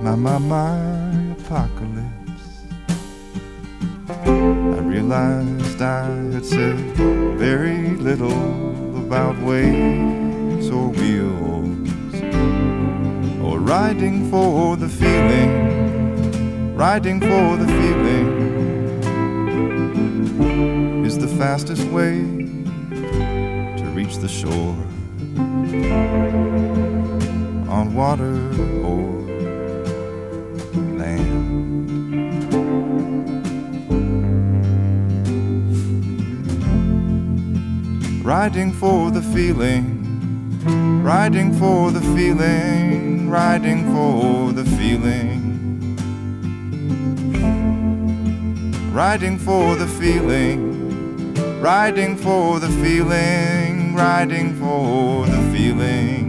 My, 0.00 0.14
my, 0.16 0.38
my 0.38 1.32
apocalypse. 1.32 1.99
Realized 4.90 5.80
I 5.80 6.04
had 6.32 6.44
said 6.44 6.76
very 7.38 7.90
little 7.90 8.96
about 8.98 9.38
waves 9.38 10.68
or 10.68 10.88
wheels 10.88 12.20
or 13.40 13.60
riding 13.60 14.28
for 14.32 14.76
the 14.76 14.88
feeling, 14.88 16.74
riding 16.74 17.20
for 17.20 17.56
the 17.56 17.68
feeling 17.68 18.50
is 21.06 21.16
the 21.18 21.28
fastest 21.38 21.84
way 21.90 22.22
to 23.78 23.84
reach 23.94 24.16
the 24.16 24.28
shore 24.28 24.76
on 27.70 27.94
water 27.94 28.34
or 28.82 29.22
land. 30.98 31.69
Riding 38.30 38.72
for 38.72 39.10
the 39.10 39.22
feeling, 39.22 41.02
riding 41.02 41.52
for 41.52 41.90
the 41.90 42.00
feeling, 42.14 43.28
riding 43.28 43.92
for 43.92 44.52
the 44.52 44.64
feeling. 44.76 45.96
Riding 48.94 49.36
for 49.36 49.74
the 49.74 49.88
feeling, 49.88 51.34
riding 51.60 52.16
for 52.16 52.60
the 52.60 52.68
feeling, 52.68 53.96
riding 53.96 54.54
for 54.60 55.26
the 55.26 55.42
feeling. 55.52 56.19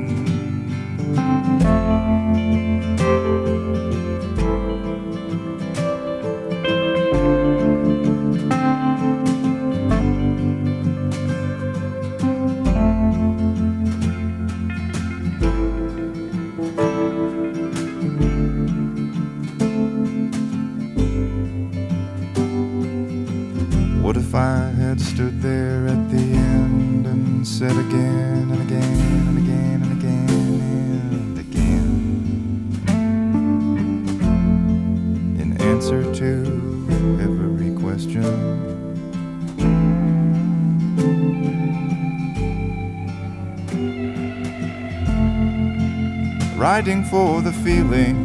Riding 46.81 47.03
for 47.03 47.43
the 47.43 47.53
feeling. 47.53 48.17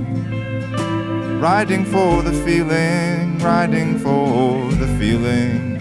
Riding 1.39 1.85
for 1.85 2.23
the 2.23 2.33
feeling, 2.33 3.39
riding 3.39 3.99
for 3.99 4.73
the 4.73 4.87
feeling. 4.99 5.77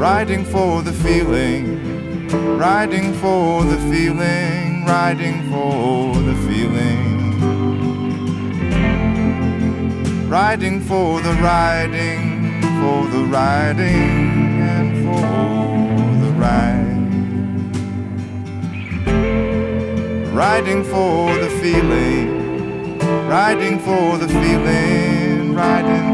Riding 0.00 0.46
for 0.46 0.80
the 0.80 0.94
feeling, 0.94 2.26
riding 2.56 3.12
for 3.12 3.62
the 3.64 3.76
feeling, 3.90 4.86
riding 4.86 5.42
for 5.50 6.14
the 6.28 6.36
feeling. 6.46 7.38
Riding 10.26 10.80
for 10.80 11.20
the 11.20 11.34
riding, 11.34 12.62
for 12.80 13.06
the 13.08 13.24
riding, 13.26 14.19
riding 20.40 20.82
for 20.82 21.36
the 21.36 21.50
feeling, 21.60 22.98
riding 23.28 23.78
for 23.78 24.16
the 24.16 24.26
feeling, 24.26 25.52
riding 25.52 26.09